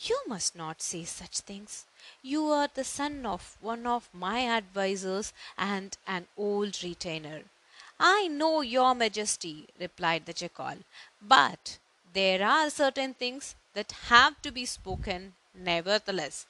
you 0.00 0.18
must 0.26 0.54
not 0.54 0.80
say 0.80 1.04
such 1.04 1.40
things. 1.40 1.84
You 2.22 2.46
are 2.48 2.68
the 2.72 2.84
son 2.84 3.26
of 3.26 3.56
one 3.60 3.86
of 3.86 4.08
my 4.12 4.46
advisers 4.48 5.32
and 5.56 5.96
an 6.06 6.26
old 6.36 6.82
retainer. 6.82 7.42
I 7.98 8.28
know 8.28 8.60
your 8.60 8.94
majesty, 8.94 9.68
replied 9.78 10.26
the 10.26 10.32
jackal, 10.32 10.78
but 11.22 11.78
there 12.12 12.46
are 12.46 12.70
certain 12.70 13.14
things 13.14 13.54
that 13.74 13.92
have 14.08 14.40
to 14.42 14.50
be 14.50 14.66
spoken 14.66 15.34
nevertheless. 15.54 16.46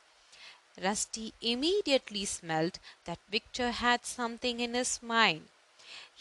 Rusty 0.82 1.32
immediately 1.40 2.24
smelt 2.24 2.78
that 3.04 3.18
Victor 3.30 3.70
had 3.70 4.04
something 4.04 4.60
in 4.60 4.74
his 4.74 5.02
mind. 5.02 5.48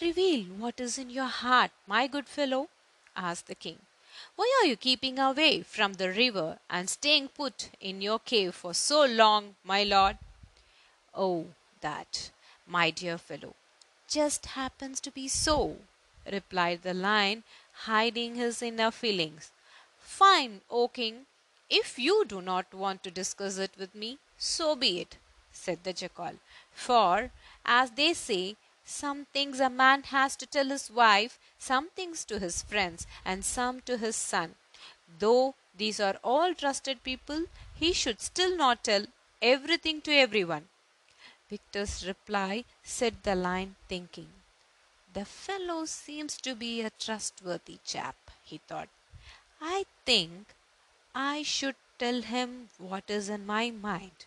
Reveal 0.02 0.46
what 0.46 0.80
is 0.80 0.98
in 0.98 1.10
your 1.10 1.28
heart, 1.28 1.72
my 1.88 2.08
good 2.08 2.28
fellow, 2.28 2.70
asked 3.16 3.48
the 3.48 3.56
king. 3.56 3.80
Why 4.36 4.60
are 4.62 4.68
you 4.68 4.76
keeping 4.76 5.20
away 5.20 5.62
from 5.64 5.94
the 5.94 6.10
river 6.10 6.60
and 6.70 6.90
staying 6.90 7.30
put 7.30 7.70
in 7.80 8.02
your 8.02 8.20
cave 8.20 8.56
for 8.56 8.74
so 8.74 9.06
long, 9.06 9.56
my 9.64 9.84
lord? 9.84 10.18
Oh, 11.14 11.48
that, 11.82 12.32
my 12.68 12.90
dear 12.90 13.18
fellow, 13.18 13.56
just 14.08 14.46
happens 14.48 15.00
to 15.02 15.12
be 15.12 15.28
so, 15.28 15.78
replied 16.32 16.84
the 16.84 16.94
lion, 16.94 17.44
hiding 17.86 18.36
his 18.36 18.62
inner 18.62 18.92
feelings. 18.92 19.52
Fine, 20.00 20.62
O 20.70 20.88
king, 20.88 21.26
if 21.70 21.98
you 21.98 22.24
do 22.26 22.42
not 22.42 22.74
want 22.74 23.04
to 23.04 23.12
discuss 23.12 23.58
it 23.58 23.72
with 23.78 23.96
me, 23.96 24.20
so 24.38 24.76
be 24.76 25.00
it, 25.00 25.18
said 25.52 25.84
the 25.84 25.94
jackal. 25.94 26.34
For, 26.74 27.32
as 27.66 27.92
they 27.92 28.14
say, 28.14 28.56
some 28.86 29.26
things 29.34 29.60
a 29.60 29.70
man 29.70 30.04
has 30.04 30.36
to 30.38 30.46
tell 30.46 30.66
his 30.66 30.92
wife, 30.92 31.40
some 31.58 31.90
things 31.90 32.26
to 32.26 32.40
his 32.40 32.62
friends, 32.62 33.08
and 33.24 33.46
some 33.46 33.82
to 33.82 33.98
his 33.98 34.16
son. 34.16 34.56
Though 35.20 35.56
these 35.76 36.00
are 36.00 36.18
all 36.24 36.54
trusted 36.54 37.04
people, 37.04 37.46
he 37.74 37.94
should 37.94 38.22
still 38.22 38.56
not 38.58 38.84
tell 38.84 39.06
everything 39.42 40.02
to 40.02 40.12
everyone. 40.12 40.68
Victor's 41.50 42.06
reply 42.08 42.66
set 42.84 43.24
the 43.24 43.36
lion 43.36 43.76
thinking. 43.88 44.30
The 45.14 45.26
fellow 45.26 45.86
seems 45.86 46.38
to 46.38 46.56
be 46.56 46.82
a 46.82 46.90
trustworthy 46.90 47.78
chap, 47.86 48.16
he 48.44 48.60
thought. 48.68 48.90
I 49.62 49.86
think 50.06 50.48
I 51.14 51.44
should 51.44 51.76
tell 52.00 52.22
him 52.22 52.70
what 52.78 53.04
is 53.08 53.30
in 53.30 53.46
my 53.46 53.70
mind. 53.70 54.26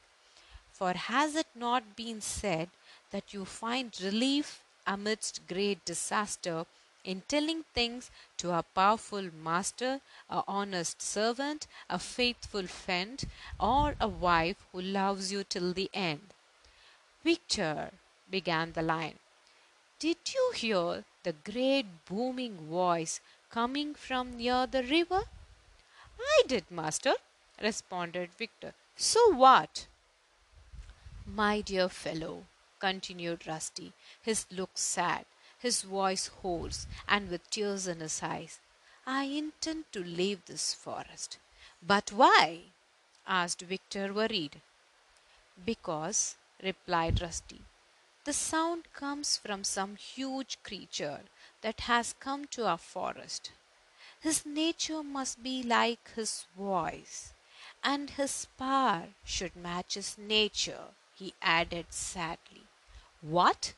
For 0.72 0.92
has 0.92 1.34
it 1.34 1.48
not 1.54 1.96
been 1.96 2.20
said 2.20 2.68
that 3.16 3.32
you 3.32 3.46
find 3.46 3.98
relief 4.02 4.48
amidst 4.86 5.40
great 5.48 5.82
disaster 5.90 6.66
in 7.02 7.22
telling 7.28 7.60
things 7.72 8.10
to 8.36 8.50
a 8.52 8.64
powerful 8.78 9.28
master, 9.42 10.00
a 10.28 10.42
honest 10.46 11.00
servant, 11.00 11.66
a 11.88 11.98
faithful 11.98 12.66
friend, 12.66 13.24
or 13.58 13.94
a 14.00 14.08
wife 14.08 14.56
who 14.70 14.82
loves 14.82 15.32
you 15.32 15.42
till 15.44 15.72
the 15.72 15.88
end? 15.94 16.34
Victor, 17.24 17.90
began 18.30 18.72
the 18.72 18.82
lion, 18.82 19.18
did 19.98 20.18
you 20.34 20.52
hear 20.54 21.04
the 21.22 21.34
great 21.50 21.86
booming 22.10 22.56
voice 22.68 23.20
coming 23.50 23.94
from 23.94 24.36
near 24.36 24.66
the 24.66 24.82
river? 24.82 25.22
I 26.20 26.42
did, 26.46 26.64
master, 26.70 27.14
responded 27.62 28.28
Victor. 28.36 28.74
So 28.96 29.32
what? 29.32 29.86
My 31.24 31.62
dear 31.62 31.88
fellow, 31.88 32.44
continued 32.78 33.46
Rusty, 33.46 33.92
his 34.20 34.46
look 34.50 34.70
sad, 34.74 35.24
his 35.58 35.82
voice 35.82 36.26
hoarse, 36.26 36.86
and 37.08 37.30
with 37.30 37.48
tears 37.50 37.86
in 37.86 38.00
his 38.00 38.22
eyes, 38.22 38.58
I 39.06 39.24
intend 39.24 39.84
to 39.92 40.02
leave 40.02 40.44
this 40.46 40.74
forest. 40.74 41.38
But 41.82 42.12
why? 42.12 42.72
asked 43.26 43.62
Victor, 43.62 44.12
worried. 44.12 44.60
Because, 45.64 46.36
replied 46.62 47.20
Rusty, 47.20 47.62
the 48.24 48.32
sound 48.32 48.92
comes 48.92 49.36
from 49.36 49.62
some 49.62 49.96
huge 49.96 50.58
creature 50.62 51.20
that 51.62 51.80
has 51.80 52.14
come 52.18 52.46
to 52.46 52.66
our 52.66 52.78
forest. 52.78 53.52
His 54.20 54.44
nature 54.44 55.02
must 55.02 55.42
be 55.42 55.62
like 55.62 56.10
his 56.14 56.46
voice, 56.56 57.32
and 57.84 58.10
his 58.10 58.46
power 58.58 59.08
should 59.24 59.54
match 59.54 59.94
his 59.94 60.18
nature 60.18 60.88
he 61.16 61.32
added 61.40 61.86
sadly. 61.94 62.65
What? 63.20 63.74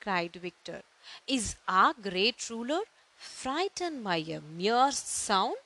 cried 0.00 0.36
Victor. 0.36 0.82
Is 1.26 1.56
our 1.68 1.94
great 1.94 2.48
ruler 2.50 2.82
frightened 3.16 4.04
by 4.04 4.16
a 4.16 4.40
mere 4.40 4.90
sound? 4.92 5.56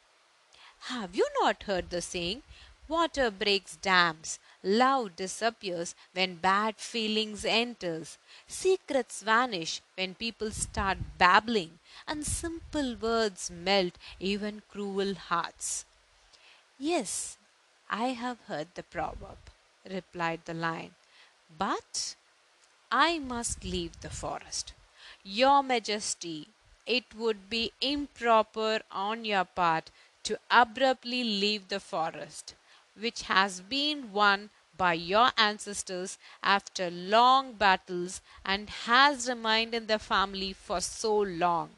Have 0.93 1.15
you 1.15 1.29
not 1.41 1.65
heard 1.65 1.91
the 1.91 2.01
saying, 2.01 2.43
Water 2.89 3.31
breaks 3.31 3.77
dams, 3.77 4.39
love 4.63 5.15
disappears 5.15 5.95
when 6.15 6.37
bad 6.37 6.77
feelings 6.79 7.45
enters, 7.45 8.17
secrets 8.47 9.21
vanish 9.21 9.83
when 9.95 10.15
people 10.15 10.51
start 10.51 10.97
babbling, 11.19 11.79
and 12.07 12.27
simple 12.27 12.97
words 12.97 13.51
melt 13.51 13.99
even 14.19 14.63
cruel 14.71 15.13
hearts. 15.15 15.85
Yes, 16.79 17.37
I 17.91 18.09
have 18.23 18.41
heard 18.47 18.69
the 18.75 18.83
proverb 18.85 19.39
replied 19.91 20.41
the 20.47 20.55
lion. 20.55 20.95
But 21.59 22.17
I 22.91 23.19
must 23.19 23.65
leave 23.65 24.01
the 24.01 24.09
forest. 24.09 24.73
Your 25.23 25.63
Majesty, 25.63 26.49
it 26.87 27.05
would 27.15 27.51
be 27.51 27.73
improper 27.83 28.81
on 28.91 29.27
your 29.27 29.45
part 29.45 29.91
to 30.23 30.39
abruptly 30.51 31.23
leave 31.23 31.69
the 31.69 31.81
forest, 31.81 32.55
which 32.99 33.23
has 33.23 33.61
been 33.61 34.11
won 34.13 34.49
by 34.79 34.95
your 34.95 35.33
ancestors 35.37 36.17
after 36.43 36.91
long 36.91 37.53
battles 37.53 38.23
and 38.43 38.71
has 38.71 39.29
remained 39.29 39.75
in 39.75 39.87
the 39.87 39.99
family 39.99 40.55
for 40.55 40.81
so 40.81 41.15
long. 41.19 41.71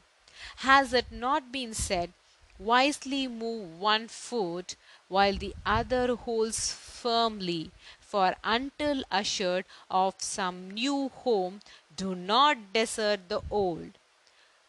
Has 0.57 0.93
it 0.93 1.11
not 1.11 1.51
been 1.51 1.73
said, 1.73 2.13
wisely 2.57 3.27
move 3.27 3.79
one 3.79 4.07
foot 4.07 4.75
while 5.09 5.35
the 5.35 5.55
other 5.65 6.15
holds 6.15 6.71
firmly, 6.71 7.71
for 8.11 8.35
until 8.43 9.03
assured 9.11 9.65
of 9.89 10.15
some 10.19 10.71
new 10.71 11.09
home, 11.23 11.61
do 11.95 12.13
not 12.13 12.73
desert 12.73 13.29
the 13.29 13.41
old. 13.49 13.91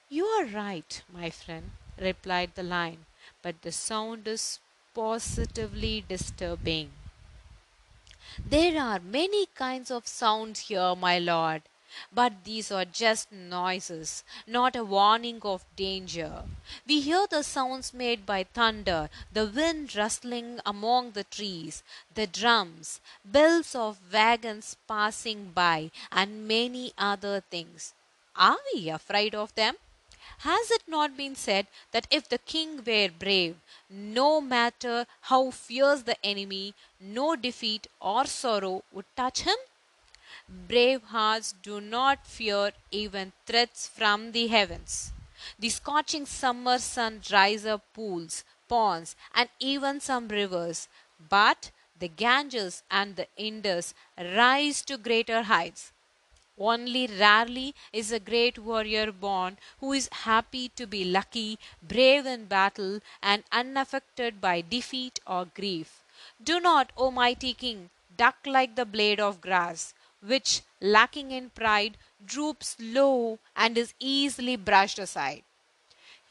You 0.09 0.26
are 0.26 0.45
right, 0.45 1.03
my 1.12 1.30
friend, 1.30 1.70
replied 1.99 2.53
the 2.55 2.62
lion, 2.62 3.07
but 3.43 3.62
the 3.62 3.72
sound 3.72 4.28
is 4.28 4.61
positively 4.95 6.05
disturbing. 6.09 6.90
There 8.47 8.80
are 8.80 9.01
many 9.01 9.47
kinds 9.47 9.90
of 9.90 10.07
sounds 10.07 10.61
here, 10.68 10.95
my 10.95 11.18
lord, 11.18 11.62
but 12.12 12.45
these 12.45 12.70
are 12.70 12.84
just 12.84 13.30
noises, 13.32 14.24
not 14.47 14.76
a 14.76 14.84
warning 14.84 15.40
of 15.43 15.64
danger. 15.76 16.45
We 16.86 17.01
hear 17.01 17.26
the 17.26 17.43
sounds 17.43 17.93
made 17.93 18.26
by 18.26 18.45
thunder, 18.45 19.11
the 19.32 19.47
wind 19.47 19.95
rustling 19.97 20.61
among 20.64 21.12
the 21.12 21.24
trees, 21.24 21.82
the 22.14 22.26
drums, 22.26 23.01
bells 23.24 23.74
of 23.74 23.99
wagons 24.12 24.76
passing 24.86 25.51
by, 25.55 25.90
and 26.11 26.47
many 26.49 26.93
other 26.97 27.40
things. 27.40 27.95
Are 28.36 28.59
we 28.72 28.88
afraid 28.88 29.34
of 29.34 29.55
them? 29.55 29.76
Has 30.38 30.70
it 30.70 30.82
not 30.88 31.16
been 31.16 31.36
said 31.36 31.66
that 31.93 32.07
if 32.11 32.28
the 32.28 32.38
king 32.38 32.82
were 32.84 33.11
brave, 33.16 33.57
no 33.88 34.40
matter 34.40 35.07
how 35.22 35.51
fierce 35.51 36.03
the 36.03 36.16
enemy, 36.24 36.74
no 37.01 37.36
defeat 37.36 37.86
or 38.01 38.24
sorrow 38.26 38.82
would 38.93 39.05
touch 39.14 39.43
him? 39.43 39.57
Brave 40.68 41.03
hearts 41.05 41.55
do 41.62 41.80
not 41.80 42.26
fear 42.26 42.72
even 42.90 43.32
threats 43.46 43.88
from 43.88 44.32
the 44.32 44.48
heavens. 44.48 45.11
The 45.59 45.70
scorching 45.70 46.26
summer 46.26 46.78
sun 46.78 47.20
dries 47.24 47.64
up 47.64 47.82
pools, 47.94 48.44
ponds, 48.68 49.16
and 49.34 49.48
even 49.59 49.98
some 50.00 50.28
rivers, 50.28 50.88
but 51.30 51.70
the 51.98 52.09
Ganges 52.09 52.82
and 52.90 53.16
the 53.16 53.28
Indus 53.36 53.94
rise 54.18 54.82
to 54.82 54.98
greater 54.98 55.42
heights. 55.44 55.90
Only 56.59 57.07
rarely 57.07 57.74
is 57.90 58.12
a 58.12 58.20
great 58.20 58.59
warrior 58.59 59.11
born 59.11 59.57
who 59.80 59.94
is 59.94 60.11
happy 60.12 60.68
to 60.76 60.86
be 60.86 61.03
lucky, 61.03 61.59
brave 61.82 62.26
in 62.26 62.44
battle, 62.44 63.00
and 63.22 63.42
unaffected 63.53 64.38
by 64.40 64.61
defeat 64.61 65.18
or 65.26 65.46
grief. 65.46 66.05
Do 66.42 66.61
not, 66.61 66.92
O 66.96 67.11
mighty 67.11 67.55
king, 67.55 67.88
duck 68.14 68.36
like 68.44 68.76
the 68.76 68.84
blade 68.84 69.18
of 69.18 69.40
grass, 69.40 69.94
which, 70.23 70.62
lacking 70.81 71.31
in 71.31 71.51
pride, 71.51 71.97
droops 72.25 72.77
low 72.81 73.39
and 73.57 73.77
is 73.77 73.95
easily 73.99 74.57
brushed 74.57 74.99
aside. 74.99 75.43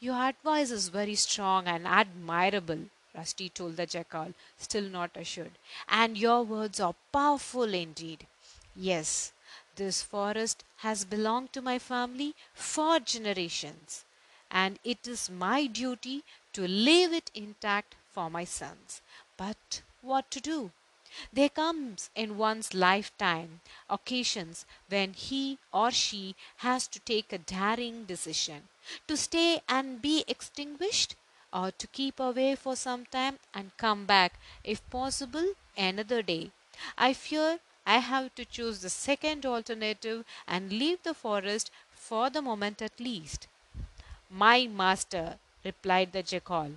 Your 0.00 0.16
advice 0.16 0.70
is 0.70 0.88
very 0.88 1.14
strong 1.14 1.66
and 1.66 1.86
admirable, 1.86 2.86
Rusty 3.14 3.48
told 3.48 3.76
the 3.76 3.86
jackal, 3.86 4.34
still 4.58 4.84
not 4.84 5.16
assured, 5.16 5.52
and 5.88 6.18
your 6.18 6.42
words 6.42 6.80
are 6.80 6.94
powerful 7.12 7.72
indeed. 7.72 8.26
Yes, 8.74 9.32
this 9.76 10.02
forest 10.02 10.64
has 10.78 11.04
belonged 11.04 11.52
to 11.52 11.62
my 11.62 11.78
family 11.78 12.34
for 12.54 13.00
generations, 13.00 14.04
and 14.50 14.78
it 14.84 15.06
is 15.06 15.30
my 15.30 15.66
duty 15.66 16.24
to 16.52 16.66
leave 16.66 17.12
it 17.12 17.30
intact 17.34 17.94
for 18.10 18.28
my 18.28 18.44
sons. 18.44 19.00
But 19.36 19.82
what 20.00 20.30
to 20.32 20.40
do? 20.40 20.70
There 21.32 21.48
comes 21.48 22.10
in 22.14 22.38
one's 22.38 22.74
lifetime 22.74 23.60
occasions 23.90 24.64
when 24.88 25.12
he 25.12 25.58
or 25.72 25.90
she 25.90 26.36
has 26.58 26.86
to 26.88 27.00
take 27.00 27.32
a 27.32 27.38
daring 27.38 28.04
decision 28.04 28.68
to 29.08 29.16
stay 29.16 29.62
and 29.68 30.00
be 30.00 30.24
extinguished 30.26 31.16
or 31.52 31.70
to 31.72 31.86
keep 31.86 32.18
away 32.18 32.54
for 32.54 32.76
some 32.76 33.04
time 33.06 33.38
and 33.52 33.76
come 33.76 34.06
back, 34.06 34.38
if 34.64 34.88
possible, 34.90 35.54
another 35.76 36.22
day. 36.22 36.50
I 36.96 37.12
fear 37.12 37.60
I 37.84 37.98
have 37.98 38.34
to 38.36 38.44
choose 38.44 38.80
the 38.80 38.90
second 38.90 39.44
alternative 39.44 40.24
and 40.46 40.72
leave 40.72 41.02
the 41.02 41.14
forest 41.14 41.70
for 41.90 42.30
the 42.30 42.42
moment 42.42 42.80
at 42.80 42.98
least. 43.00 43.48
My 44.30 44.66
master, 44.66 45.38
replied 45.64 46.12
the 46.12 46.22
jackal, 46.22 46.72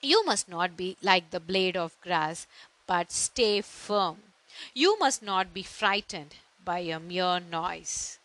you 0.00 0.24
must 0.24 0.48
not 0.48 0.76
be 0.76 0.96
like 1.02 1.30
the 1.30 1.40
blade 1.40 1.76
of 1.76 2.00
grass, 2.00 2.46
but 2.88 3.12
stay 3.12 3.60
firm. 3.60 4.16
You 4.74 4.98
must 4.98 5.22
not 5.22 5.54
be 5.54 5.62
frightened 5.62 6.34
by 6.64 6.80
a 6.80 6.98
mere 6.98 7.38
noise. 7.38 8.18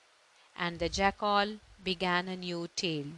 And 0.57 0.79
the 0.79 0.89
jackal 0.89 1.59
began 1.83 2.27
a 2.27 2.37
new 2.37 2.69
tale. 2.75 3.11